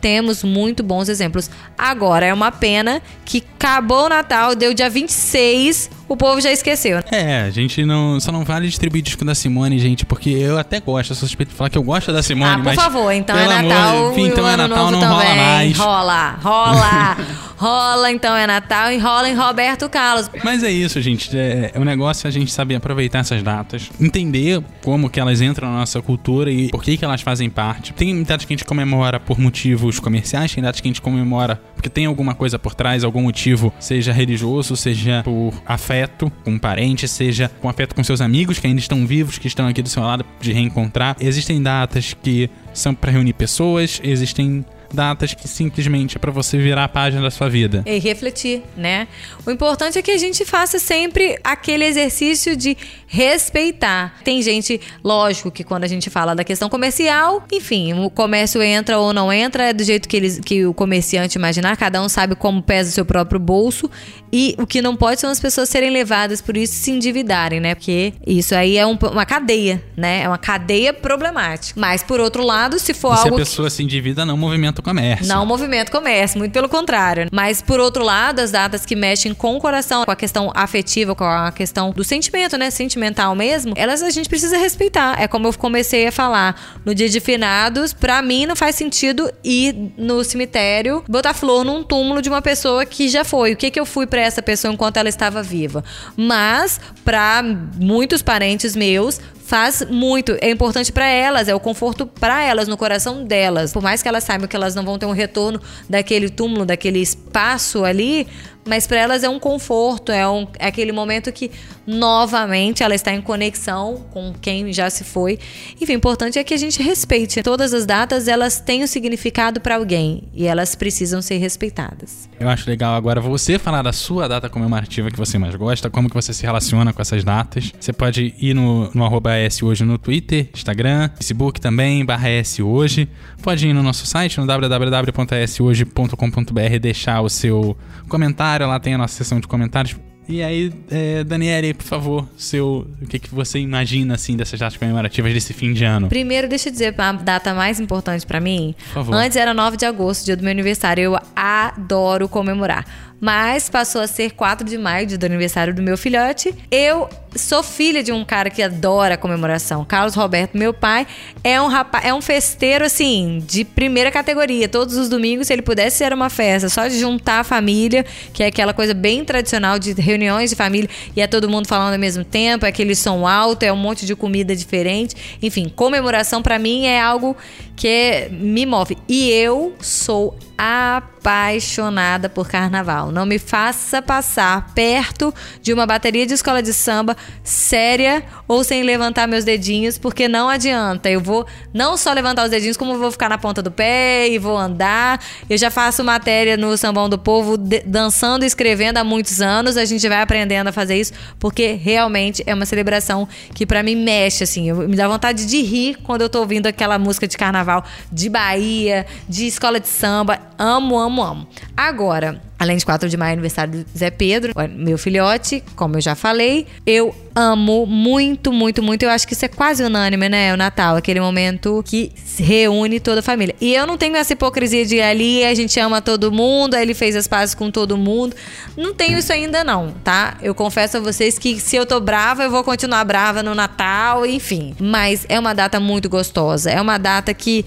temos 0.00 0.42
muito 0.42 0.82
bons 0.82 1.10
exemplos. 1.10 1.50
Agora, 1.76 2.24
é 2.24 2.32
uma 2.32 2.50
pena 2.50 3.02
que 3.26 3.44
acabou 3.56 4.06
o 4.06 4.08
Natal, 4.08 4.54
deu 4.54 4.72
dia 4.72 4.88
26, 4.88 5.90
o 6.10 6.16
povo 6.16 6.40
já 6.40 6.50
esqueceu. 6.50 6.96
Né? 6.96 7.04
É, 7.12 7.42
a 7.42 7.50
gente 7.50 7.84
não. 7.84 8.18
Só 8.18 8.32
não 8.32 8.44
vale 8.44 8.66
distribuir 8.66 9.00
disco 9.00 9.24
da 9.24 9.32
Simone, 9.32 9.78
gente, 9.78 10.04
porque 10.04 10.30
eu 10.30 10.58
até 10.58 10.80
gosto, 10.80 11.10
eu 11.10 11.16
sou 11.16 11.28
suspeito 11.28 11.52
de 11.52 11.56
falar 11.56 11.70
que 11.70 11.78
eu 11.78 11.84
gosto 11.84 12.12
da 12.12 12.20
Simone, 12.20 12.50
ah, 12.50 12.56
por 12.56 12.64
mas. 12.64 12.74
Por 12.74 12.82
favor, 12.82 13.12
então 13.12 13.38
é 13.38 13.46
Natal. 13.46 13.96
Amor, 13.96 14.12
enfim, 14.12 14.26
então 14.26 14.48
é 14.48 14.56
Natal, 14.56 14.90
não 14.90 15.00
também. 15.00 15.16
rola 15.16 15.34
mais. 15.36 15.78
Rola, 15.78 16.38
rola. 16.42 17.16
rola, 17.56 18.10
então 18.10 18.34
é 18.34 18.46
Natal 18.46 18.90
e 18.90 18.98
rola 18.98 19.28
em 19.28 19.34
Roberto 19.34 19.88
Carlos. 19.88 20.28
Mas 20.42 20.64
é 20.64 20.70
isso, 20.70 21.00
gente. 21.00 21.36
É, 21.38 21.70
é 21.74 21.78
um 21.78 21.84
negócio 21.84 22.26
a 22.26 22.30
gente 22.30 22.50
saber 22.50 22.74
aproveitar 22.74 23.20
essas 23.20 23.40
datas, 23.40 23.88
entender 24.00 24.60
como 24.82 25.08
que 25.08 25.20
elas 25.20 25.40
entram 25.40 25.70
na 25.70 25.78
nossa 25.78 26.02
cultura 26.02 26.50
e 26.50 26.70
por 26.70 26.82
que, 26.82 26.96
que 26.96 27.04
elas 27.04 27.20
fazem 27.20 27.48
parte. 27.48 27.92
Tem 27.92 28.20
datas 28.24 28.46
que 28.46 28.52
a 28.52 28.56
gente 28.56 28.64
comemora 28.64 29.20
por 29.20 29.38
motivos 29.38 30.00
comerciais, 30.00 30.52
tem 30.52 30.64
datas 30.64 30.80
que 30.80 30.88
a 30.88 30.90
gente 30.90 31.00
comemora 31.00 31.60
porque 31.76 31.88
tem 31.88 32.04
alguma 32.04 32.34
coisa 32.34 32.58
por 32.58 32.74
trás, 32.74 33.04
algum 33.04 33.22
motivo, 33.22 33.72
seja 33.78 34.12
religioso, 34.12 34.76
seja 34.76 35.22
por 35.22 35.54
afeto 35.64 35.99
com 36.08 36.52
um 36.52 36.58
parente, 36.58 37.06
seja 37.08 37.50
com 37.60 37.68
afeto 37.68 37.94
com 37.94 38.02
seus 38.04 38.20
amigos 38.20 38.58
que 38.58 38.66
ainda 38.66 38.80
estão 38.80 39.06
vivos, 39.06 39.38
que 39.38 39.46
estão 39.46 39.66
aqui 39.66 39.82
do 39.82 39.88
seu 39.88 40.02
lado 40.02 40.24
de 40.40 40.52
reencontrar. 40.52 41.16
Existem 41.20 41.62
datas 41.62 42.14
que 42.14 42.50
são 42.72 42.94
para 42.94 43.10
reunir 43.10 43.32
pessoas, 43.32 44.00
existem 44.02 44.64
datas 44.92 45.34
que 45.34 45.46
simplesmente 45.48 46.16
é 46.16 46.20
para 46.20 46.30
você 46.30 46.58
virar 46.58 46.84
a 46.84 46.88
página 46.88 47.22
da 47.22 47.30
sua 47.30 47.48
vida. 47.48 47.82
E 47.86 47.98
refletir, 47.98 48.62
né? 48.76 49.08
O 49.46 49.50
importante 49.50 49.98
é 49.98 50.02
que 50.02 50.10
a 50.10 50.18
gente 50.18 50.44
faça 50.44 50.78
sempre 50.78 51.38
aquele 51.42 51.84
exercício 51.84 52.56
de 52.56 52.76
respeitar. 53.06 54.16
Tem 54.24 54.42
gente, 54.42 54.80
lógico, 55.02 55.50
que 55.50 55.64
quando 55.64 55.84
a 55.84 55.86
gente 55.88 56.10
fala 56.10 56.34
da 56.34 56.44
questão 56.44 56.68
comercial, 56.68 57.44
enfim, 57.52 57.92
o 57.92 58.10
comércio 58.10 58.62
entra 58.62 58.98
ou 58.98 59.12
não 59.12 59.32
entra, 59.32 59.70
é 59.70 59.72
do 59.72 59.82
jeito 59.82 60.08
que, 60.08 60.16
eles, 60.16 60.40
que 60.40 60.66
o 60.66 60.74
comerciante 60.74 61.36
imaginar, 61.36 61.76
cada 61.76 62.02
um 62.02 62.08
sabe 62.08 62.34
como 62.34 62.62
pesa 62.62 62.90
o 62.90 62.92
seu 62.92 63.04
próprio 63.04 63.40
bolso. 63.40 63.90
E 64.32 64.54
o 64.58 64.66
que 64.66 64.80
não 64.80 64.94
pode 64.96 65.20
são 65.20 65.30
as 65.30 65.40
pessoas 65.40 65.68
serem 65.68 65.90
levadas 65.90 66.40
por 66.40 66.56
isso 66.56 66.74
e 66.74 66.76
se 66.76 66.90
endividarem, 66.90 67.60
né? 67.60 67.74
Porque 67.74 68.12
isso 68.26 68.54
aí 68.54 68.76
é 68.76 68.86
um, 68.86 68.96
uma 69.10 69.26
cadeia, 69.26 69.82
né? 69.96 70.22
É 70.22 70.28
uma 70.28 70.38
cadeia 70.38 70.92
problemática. 70.92 71.78
Mas, 71.78 72.02
por 72.02 72.20
outro 72.20 72.44
lado, 72.44 72.78
se 72.78 72.94
for 72.94 73.14
e 73.14 73.18
algo. 73.18 73.28
Se 73.28 73.34
a 73.34 73.36
pessoa 73.36 73.68
que... 73.68 73.74
se 73.74 73.82
endivida, 73.82 74.24
não 74.24 74.36
movimenta 74.36 74.80
o 74.80 74.84
comércio. 74.84 75.26
Não 75.26 75.44
movimenta 75.44 75.90
o 75.90 75.92
comércio, 75.92 76.38
muito 76.38 76.52
pelo 76.52 76.68
contrário. 76.68 77.28
Mas, 77.32 77.60
por 77.60 77.80
outro 77.80 78.04
lado, 78.04 78.40
as 78.40 78.50
datas 78.50 78.86
que 78.86 78.94
mexem 78.94 79.34
com 79.34 79.56
o 79.56 79.60
coração, 79.60 80.04
com 80.04 80.10
a 80.10 80.16
questão 80.16 80.52
afetiva, 80.54 81.14
com 81.14 81.24
a 81.24 81.50
questão 81.50 81.90
do 81.90 82.04
sentimento, 82.04 82.56
né? 82.56 82.70
Sentimental 82.70 83.34
mesmo, 83.34 83.74
elas 83.76 84.02
a 84.02 84.10
gente 84.10 84.28
precisa 84.28 84.56
respeitar. 84.56 85.20
É 85.20 85.26
como 85.26 85.48
eu 85.48 85.52
comecei 85.54 86.06
a 86.06 86.12
falar. 86.12 86.78
No 86.84 86.94
dia 86.94 87.08
de 87.08 87.20
finados, 87.20 87.92
pra 87.92 88.22
mim 88.22 88.46
não 88.46 88.56
faz 88.56 88.76
sentido 88.76 89.30
ir 89.42 89.74
no 89.96 90.22
cemitério 90.22 91.04
botar 91.08 91.34
flor 91.34 91.64
num 91.64 91.82
túmulo 91.82 92.22
de 92.22 92.28
uma 92.28 92.40
pessoa 92.40 92.84
que 92.86 93.08
já 93.08 93.24
foi. 93.24 93.52
O 93.52 93.56
que, 93.56 93.70
que 93.70 93.80
eu 93.80 93.86
fui 93.86 94.06
pra 94.06 94.19
para 94.20 94.26
essa 94.26 94.42
pessoa 94.42 94.72
enquanto 94.72 94.98
ela 94.98 95.08
estava 95.08 95.42
viva. 95.42 95.82
Mas 96.14 96.78
para 97.04 97.42
muitos 97.76 98.20
parentes 98.20 98.76
meus 98.76 99.18
faz 99.50 99.84
muito, 99.90 100.36
é 100.40 100.48
importante 100.48 100.92
para 100.92 101.08
elas, 101.08 101.48
é 101.48 101.54
o 101.54 101.58
conforto 101.58 102.06
para 102.06 102.40
elas 102.40 102.68
no 102.68 102.76
coração 102.76 103.24
delas. 103.24 103.72
Por 103.72 103.82
mais 103.82 104.00
que 104.00 104.06
elas 104.06 104.22
saibam 104.22 104.46
que 104.46 104.54
elas 104.54 104.76
não 104.76 104.84
vão 104.84 104.96
ter 104.96 105.06
um 105.06 105.10
retorno 105.10 105.60
daquele 105.88 106.30
túmulo, 106.30 106.64
daquele 106.64 107.00
espaço 107.00 107.84
ali, 107.84 108.28
mas 108.66 108.86
para 108.86 108.98
elas 108.98 109.24
é 109.24 109.28
um 109.28 109.38
conforto, 109.38 110.12
é, 110.12 110.28
um, 110.28 110.46
é 110.58 110.66
aquele 110.66 110.92
momento 110.92 111.32
que 111.32 111.50
novamente 111.86 112.82
ela 112.82 112.94
está 112.94 113.12
em 113.12 113.20
conexão 113.20 114.04
com 114.10 114.32
quem 114.40 114.72
já 114.72 114.88
se 114.90 115.02
foi. 115.02 115.38
Enfim, 115.80 115.94
o 115.94 115.96
importante 115.96 116.38
é 116.38 116.44
que 116.44 116.54
a 116.54 116.56
gente 116.56 116.82
respeite. 116.82 117.42
Todas 117.42 117.72
as 117.72 117.86
datas, 117.86 118.28
elas 118.28 118.60
têm 118.60 118.84
um 118.84 118.86
significado 118.86 119.60
para 119.60 119.76
alguém 119.76 120.24
e 120.34 120.46
elas 120.46 120.74
precisam 120.74 121.20
ser 121.22 121.38
respeitadas. 121.38 122.28
Eu 122.38 122.48
acho 122.48 122.68
legal 122.68 122.94
agora 122.94 123.20
você 123.20 123.58
falar 123.58 123.82
da 123.82 123.92
sua 123.92 124.28
data 124.28 124.48
comemorativa 124.48 125.10
que 125.10 125.16
você 125.16 125.38
mais 125.38 125.54
gosta, 125.54 125.90
como 125.90 126.08
que 126.08 126.14
você 126.14 126.32
se 126.32 126.44
relaciona 126.44 126.92
com 126.92 127.02
essas 127.02 127.24
datas. 127.24 127.72
Você 127.80 127.92
pode 127.92 128.34
ir 128.38 128.54
no, 128.54 128.90
no 128.94 129.04
arroba 129.04 129.36
S 129.40 129.64
hoje 129.64 129.84
no 129.84 129.98
Twitter, 129.98 130.48
Instagram, 130.54 131.10
Facebook 131.16 131.60
também, 131.60 132.04
barra 132.04 132.28
S 132.28 132.62
hoje. 132.62 133.08
Pode 133.42 133.66
ir 133.66 133.72
no 133.72 133.82
nosso 133.82 134.06
site, 134.06 134.38
no 134.38 134.46
www.shoje.com.br, 134.46 136.78
deixar 136.80 137.20
o 137.20 137.28
seu 137.28 137.76
comentário, 138.08 138.66
lá 138.66 138.78
tem 138.78 138.94
a 138.94 138.98
nossa 138.98 139.14
seção 139.14 139.40
de 139.40 139.48
comentários 139.48 139.96
e 140.30 140.42
aí, 140.42 140.72
é, 140.90 141.24
Daniele, 141.24 141.74
por 141.74 141.84
favor, 141.84 142.28
seu, 142.36 142.86
o 143.02 143.06
que, 143.06 143.18
que 143.18 143.34
você 143.34 143.58
imagina 143.58 144.14
assim 144.14 144.36
dessas 144.36 144.60
datas 144.60 144.76
comemorativas 144.78 145.34
desse 145.34 145.52
fim 145.52 145.72
de 145.72 145.84
ano? 145.84 146.08
Primeiro, 146.08 146.48
deixa 146.48 146.68
eu 146.68 146.72
dizer 146.72 146.94
a 146.96 147.12
data 147.12 147.52
mais 147.52 147.80
importante 147.80 148.24
para 148.24 148.40
mim. 148.40 148.74
Por 148.78 148.94
favor. 148.94 149.14
Antes 149.14 149.36
era 149.36 149.52
9 149.52 149.76
de 149.76 149.84
agosto, 149.84 150.24
dia 150.24 150.36
do 150.36 150.42
meu 150.42 150.52
aniversário. 150.52 151.02
Eu 151.02 151.18
adoro 151.34 152.28
comemorar. 152.28 152.86
mas 153.20 153.68
passou 153.68 154.00
a 154.00 154.06
ser 154.06 154.30
4 154.30 154.66
de 154.66 154.78
maio, 154.78 155.06
dia 155.06 155.18
do 155.18 155.26
aniversário 155.26 155.74
do 155.74 155.82
meu 155.82 155.98
filhote. 155.98 156.54
Eu 156.70 157.08
sou 157.36 157.62
filha 157.62 158.02
de 158.02 158.10
um 158.12 158.24
cara 158.24 158.50
que 158.50 158.62
adora 158.62 159.16
comemoração. 159.16 159.84
Carlos 159.84 160.14
Roberto, 160.14 160.56
meu 160.56 160.72
pai, 160.72 161.06
é 161.44 161.60
um 161.60 161.66
rapaz, 161.66 162.04
é 162.04 162.14
um 162.14 162.22
festeiro 162.22 162.84
assim, 162.84 163.42
de 163.46 163.64
primeira 163.64 164.10
categoria. 164.10 164.68
Todos 164.68 164.96
os 164.96 165.08
domingos, 165.08 165.46
se 165.46 165.52
ele 165.52 165.62
pudesse 165.62 165.98
ser 165.98 166.12
uma 166.12 166.30
festa, 166.30 166.68
só 166.68 166.88
de 166.88 166.98
juntar 166.98 167.40
a 167.40 167.44
família, 167.44 168.04
que 168.32 168.42
é 168.42 168.46
aquela 168.46 168.72
coisa 168.72 168.94
bem 168.94 169.24
tradicional 169.24 169.78
de 169.78 169.92
reuniões 170.20 170.50
de 170.50 170.56
família 170.56 170.88
e 171.16 171.20
é 171.20 171.26
todo 171.26 171.48
mundo 171.48 171.66
falando 171.66 171.94
ao 171.94 171.98
mesmo 171.98 172.24
tempo, 172.24 172.66
é 172.66 172.68
aquele 172.68 172.94
som 172.94 173.26
alto, 173.26 173.62
é 173.62 173.72
um 173.72 173.76
monte 173.76 174.06
de 174.06 174.14
comida 174.14 174.54
diferente. 174.54 175.14
Enfim, 175.42 175.68
comemoração 175.68 176.42
para 176.42 176.58
mim 176.58 176.86
é 176.86 177.00
algo 177.00 177.36
que 177.76 178.28
me 178.30 178.66
move. 178.66 178.96
E 179.08 179.30
eu 179.30 179.74
sou 179.80 180.36
apaixonada 180.62 182.28
por 182.28 182.46
carnaval. 182.46 183.10
Não 183.10 183.24
me 183.24 183.38
faça 183.38 184.02
passar 184.02 184.74
perto 184.74 185.32
de 185.62 185.72
uma 185.72 185.86
bateria 185.86 186.26
de 186.26 186.34
escola 186.34 186.62
de 186.62 186.74
samba 186.74 187.16
séria 187.42 188.22
ou 188.46 188.62
sem 188.62 188.82
levantar 188.82 189.26
meus 189.26 189.42
dedinhos, 189.42 189.96
porque 189.96 190.28
não 190.28 190.50
adianta. 190.50 191.08
Eu 191.10 191.18
vou 191.18 191.46
não 191.72 191.96
só 191.96 192.12
levantar 192.12 192.44
os 192.44 192.50
dedinhos, 192.50 192.76
como 192.76 192.98
vou 192.98 193.10
ficar 193.10 193.30
na 193.30 193.38
ponta 193.38 193.62
do 193.62 193.70
pé 193.70 194.28
e 194.28 194.38
vou 194.38 194.54
andar. 194.54 195.18
Eu 195.48 195.56
já 195.56 195.70
faço 195.70 196.04
matéria 196.04 196.58
no 196.58 196.76
Sambão 196.76 197.08
do 197.08 197.18
Povo 197.18 197.56
dançando 197.56 198.42
e 198.42 198.46
escrevendo 198.46 198.98
há 198.98 199.04
muitos 199.04 199.40
anos. 199.40 199.78
A 199.78 199.86
gente 199.86 200.06
vai 200.10 200.20
aprendendo 200.20 200.68
a 200.68 200.72
fazer 200.72 201.00
isso, 201.00 201.14
porque 201.38 201.72
realmente 201.72 202.42
é 202.44 202.52
uma 202.52 202.66
celebração 202.66 203.26
que 203.54 203.64
para 203.64 203.82
mim 203.82 203.96
mexe 203.96 204.44
assim. 204.44 204.68
Eu, 204.68 204.86
me 204.86 204.94
dá 204.94 205.08
vontade 205.08 205.46
de 205.46 205.62
rir 205.62 205.96
quando 206.02 206.20
eu 206.20 206.28
tô 206.28 206.40
ouvindo 206.40 206.66
aquela 206.66 206.98
música 206.98 207.26
de 207.26 207.38
carnaval 207.38 207.82
de 208.12 208.28
Bahia, 208.28 209.06
de 209.26 209.46
escola 209.46 209.80
de 209.80 209.88
samba. 209.88 210.49
Amo, 210.62 210.98
amo, 210.98 211.22
amo. 211.22 211.48
Agora, 211.74 212.38
além 212.58 212.76
de 212.76 212.84
4 212.84 213.08
de 213.08 213.16
maio, 213.16 213.32
aniversário 213.32 213.82
do 213.82 213.98
Zé 213.98 214.10
Pedro, 214.10 214.52
meu 214.76 214.98
filhote, 214.98 215.64
como 215.74 215.96
eu 215.96 216.02
já 216.02 216.14
falei, 216.14 216.66
eu 216.86 217.14
amo 217.34 217.86
muito, 217.86 218.52
muito, 218.52 218.82
muito. 218.82 219.02
Eu 219.02 219.08
acho 219.08 219.26
que 219.26 219.32
isso 219.32 219.42
é 219.46 219.48
quase 219.48 219.82
unânime, 219.82 220.28
né? 220.28 220.52
O 220.52 220.58
Natal, 220.58 220.96
aquele 220.96 221.18
momento 221.18 221.82
que 221.86 222.12
reúne 222.38 223.00
toda 223.00 223.20
a 223.20 223.22
família. 223.22 223.56
E 223.58 223.74
eu 223.74 223.86
não 223.86 223.96
tenho 223.96 224.14
essa 224.16 224.34
hipocrisia 224.34 224.84
de 224.84 225.00
ali 225.00 225.42
a 225.46 225.54
gente 225.54 225.80
ama 225.80 226.02
todo 226.02 226.30
mundo, 226.30 226.74
aí 226.74 226.82
ele 226.82 226.92
fez 226.92 227.16
as 227.16 227.26
pazes 227.26 227.54
com 227.54 227.70
todo 227.70 227.96
mundo. 227.96 228.36
Não 228.76 228.92
tenho 228.92 229.18
isso 229.18 229.32
ainda 229.32 229.64
não, 229.64 229.94
tá? 230.04 230.36
Eu 230.42 230.54
confesso 230.54 230.98
a 230.98 231.00
vocês 231.00 231.38
que 231.38 231.58
se 231.58 231.74
eu 231.74 231.86
tô 231.86 231.98
brava, 232.00 232.42
eu 232.42 232.50
vou 232.50 232.62
continuar 232.62 233.02
brava 233.06 233.42
no 233.42 233.54
Natal, 233.54 234.26
enfim. 234.26 234.74
Mas 234.78 235.24
é 235.26 235.40
uma 235.40 235.54
data 235.54 235.80
muito 235.80 236.06
gostosa. 236.10 236.70
É 236.70 236.78
uma 236.78 236.98
data 236.98 237.32
que 237.32 237.64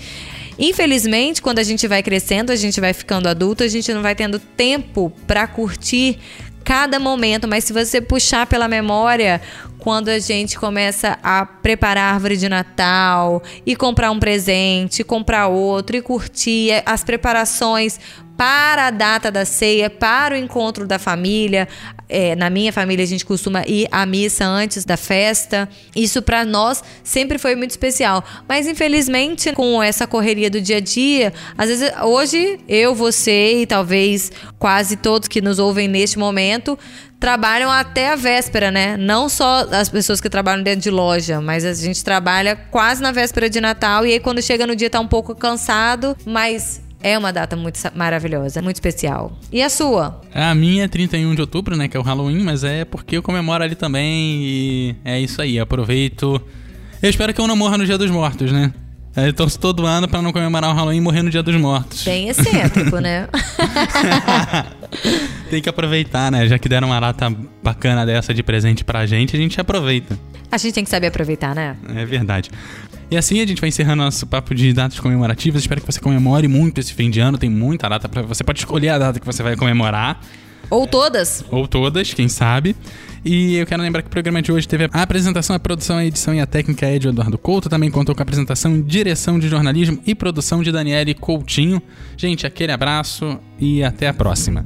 Infelizmente, 0.58 1.42
quando 1.42 1.60
a 1.60 1.64
gente 1.64 1.88
vai 1.88 2.04
crescendo, 2.04 2.52
a 2.52 2.56
gente 2.56 2.80
vai 2.80 2.94
ficando 2.94 3.28
adulto, 3.28 3.64
a 3.64 3.68
gente 3.68 3.94
não 3.94 4.02
vai 4.02 4.16
tendo 4.16 4.40
tempo 4.40 5.12
para 5.26 5.48
curtir 5.48 6.20
cada 6.64 7.00
momento, 7.00 7.48
mas 7.48 7.66
se 7.66 7.74
você 7.74 8.00
puxar 8.00 8.46
pela 8.48 8.68
memória, 8.68 9.42
quando 9.80 10.08
a 10.08 10.18
gente 10.18 10.58
começa 10.58 11.18
a 11.22 11.46
preparar 11.46 12.12
a 12.12 12.14
árvore 12.14 12.38
de 12.38 12.48
Natal 12.48 13.44
e 13.66 13.76
comprar 13.76 14.12
um 14.12 14.20
presente, 14.20 15.04
comprar 15.04 15.48
outro 15.48 15.98
e 15.98 16.02
curtir 16.02 16.82
as 16.86 17.04
preparações 17.04 18.00
para 18.44 18.88
a 18.88 18.92
data 18.92 19.32
da 19.32 19.46
ceia, 19.46 19.90
para 19.90 20.36
o 20.36 20.38
encontro 20.38 20.86
da 20.86 21.00
família. 21.00 21.66
É, 22.10 22.36
na 22.36 22.50
minha 22.50 22.74
família, 22.74 23.02
a 23.02 23.08
gente 23.08 23.26
costuma 23.26 23.64
ir 23.66 23.88
à 23.90 24.06
missa 24.06 24.44
antes 24.44 24.84
da 24.84 24.98
festa. 24.98 25.70
Isso 25.96 26.22
para 26.22 26.44
nós 26.44 26.84
sempre 27.06 27.38
foi 27.38 27.56
muito 27.56 27.72
especial. 27.72 28.22
Mas 28.46 28.68
infelizmente, 28.68 29.54
com 29.54 29.82
essa 29.82 30.06
correria 30.06 30.50
do 30.50 30.60
dia 30.60 30.76
a 30.76 30.80
dia, 30.82 31.32
às 31.58 31.70
vezes 31.70 31.90
hoje 32.04 32.60
eu, 32.68 32.94
você 32.94 33.62
e 33.62 33.66
talvez 33.66 34.30
quase 34.60 34.98
todos 34.98 35.30
que 35.30 35.40
nos 35.40 35.58
ouvem 35.58 35.88
neste 35.88 36.20
momento 36.20 36.78
trabalham 37.22 37.72
até 37.72 38.10
a 38.10 38.18
véspera, 38.18 38.70
né? 38.70 38.98
Não 38.98 39.30
só 39.30 39.66
as 39.72 39.88
pessoas 39.88 40.20
que 40.20 40.30
trabalham 40.30 40.62
dentro 40.62 40.82
de 40.82 40.92
loja, 40.92 41.40
mas 41.40 41.64
a 41.64 41.74
gente 41.74 42.04
trabalha 42.04 42.58
quase 42.70 43.02
na 43.02 43.14
véspera 43.14 43.50
de 43.50 43.62
Natal 43.62 44.06
e 44.06 44.12
aí 44.12 44.20
quando 44.20 44.42
chega 44.42 44.68
no 44.68 44.76
dia 44.76 44.90
tá 44.90 45.00
um 45.00 45.08
pouco 45.08 45.34
cansado, 45.34 46.18
mas 46.26 46.83
é 47.04 47.18
uma 47.18 47.32
data 47.32 47.56
muito 47.56 47.80
maravilhosa, 47.94 48.62
muito 48.62 48.78
especial. 48.78 49.38
E 49.52 49.62
a 49.62 49.70
sua? 49.70 50.22
A 50.34 50.56
minha 50.56 50.86
é 50.86 50.88
31 50.88 51.36
de 51.36 51.42
outubro, 51.42 51.76
né? 51.76 51.88
Que 51.88 51.98
é 51.98 52.00
o 52.00 52.04
Halloween, 52.04 52.42
mas 52.42 52.64
é 52.64 52.86
porque 52.86 53.18
eu 53.18 53.22
comemoro 53.22 53.64
ali 53.64 53.76
também 53.76 54.42
e 54.42 54.96
é 55.04 55.20
isso 55.20 55.42
aí. 55.42 55.60
Aproveito. 55.60 56.42
Eu 57.02 57.10
espero 57.10 57.34
que 57.34 57.42
eu 57.42 57.48
não 57.48 57.56
morra 57.56 57.78
no 57.78 57.86
Dia 57.86 57.98
dos 57.98 58.10
Mortos, 58.10 58.52
né? 58.52 58.74
Eu 59.16 59.32
torço 59.32 59.60
todo 59.60 59.86
ano 59.86 60.08
pra 60.08 60.22
não 60.22 60.34
comemorar 60.34 60.72
o 60.72 60.74
Halloween 60.74 60.98
e 60.98 61.02
morrer 61.02 61.22
no 61.22 61.30
Dia 61.30 61.44
dos 61.44 61.56
Mortos. 61.56 62.04
Bem 62.04 62.30
excêntrico, 62.30 62.98
né? 62.98 63.28
Tem 65.52 65.62
que 65.62 65.70
aproveitar, 65.70 66.32
né? 66.32 66.48
Já 66.48 66.58
que 66.58 66.68
deram 66.68 66.88
uma 66.88 67.00
lata 67.00 67.30
bacana 67.62 68.06
dessa 68.06 68.34
de 68.34 68.42
presente 68.42 68.84
pra 68.84 69.06
gente, 69.06 69.36
a 69.36 69.40
gente 69.40 69.62
aproveita. 69.62 70.18
A 70.52 70.58
gente 70.58 70.74
tem 70.74 70.84
que 70.84 70.90
saber 70.90 71.08
aproveitar, 71.08 71.56
né? 71.56 71.76
É 71.96 72.06
verdade. 72.06 72.52
E 73.10 73.18
assim 73.18 73.42
a 73.42 73.46
gente 73.46 73.60
vai 73.60 73.70
encerrando 73.70 74.04
nosso 74.04 74.26
papo 74.26 74.54
de 74.54 74.72
datas 74.74 75.00
comemorativas. 75.00 75.62
Espero 75.62 75.82
que 75.82 75.88
você 75.92 76.00
comemore 76.00 76.48
muito 76.48 76.80
esse 76.80 76.94
fim 76.94 77.10
de 77.10 77.20
ano. 77.20 77.38
Tem 77.38 77.50
muita 77.50 77.88
data 77.90 78.08
para 78.10 78.22
você 78.22 78.44
pode 78.44 78.60
escolher 78.60 78.90
a 78.90 78.98
data 78.98 79.20
que 79.20 79.26
você 79.26 79.42
vai 79.42 79.56
comemorar. 79.56 80.20
Ou 80.70 80.88
todas. 80.88 81.44
Ou 81.52 81.68
todas, 81.68 82.14
quem 82.14 82.28
sabe. 82.28 82.76
E 83.26 83.56
eu 83.56 83.66
quero 83.66 83.82
lembrar 83.82 84.02
que 84.02 84.08
o 84.08 84.12
programa 84.12 84.42
de 84.42 84.52
hoje 84.52 84.68
teve 84.68 84.90
a 84.92 85.02
apresentação, 85.02 85.56
a 85.56 85.60
produção, 85.60 85.98
a 85.98 86.06
edição 86.06 86.34
e 86.34 86.42
a 86.42 86.46
técnica 86.46 86.86
é 86.86 87.00
de 87.00 87.08
Eduardo 87.08 87.38
Couto. 87.38 87.70
Também 87.70 87.90
contou 87.90 88.14
com 88.14 88.22
a 88.22 88.24
apresentação, 88.24 88.82
direção 88.82 89.40
de 89.40 89.48
jornalismo 89.48 90.00
e 90.06 90.14
produção 90.14 90.62
de 90.62 90.72
Daniele 90.72 91.14
Coutinho. 91.14 91.82
Gente, 92.18 92.46
aquele 92.46 92.74
abraço 92.74 93.40
e 93.58 93.82
até 93.84 94.08
a 94.08 94.14
próxima. 94.14 94.66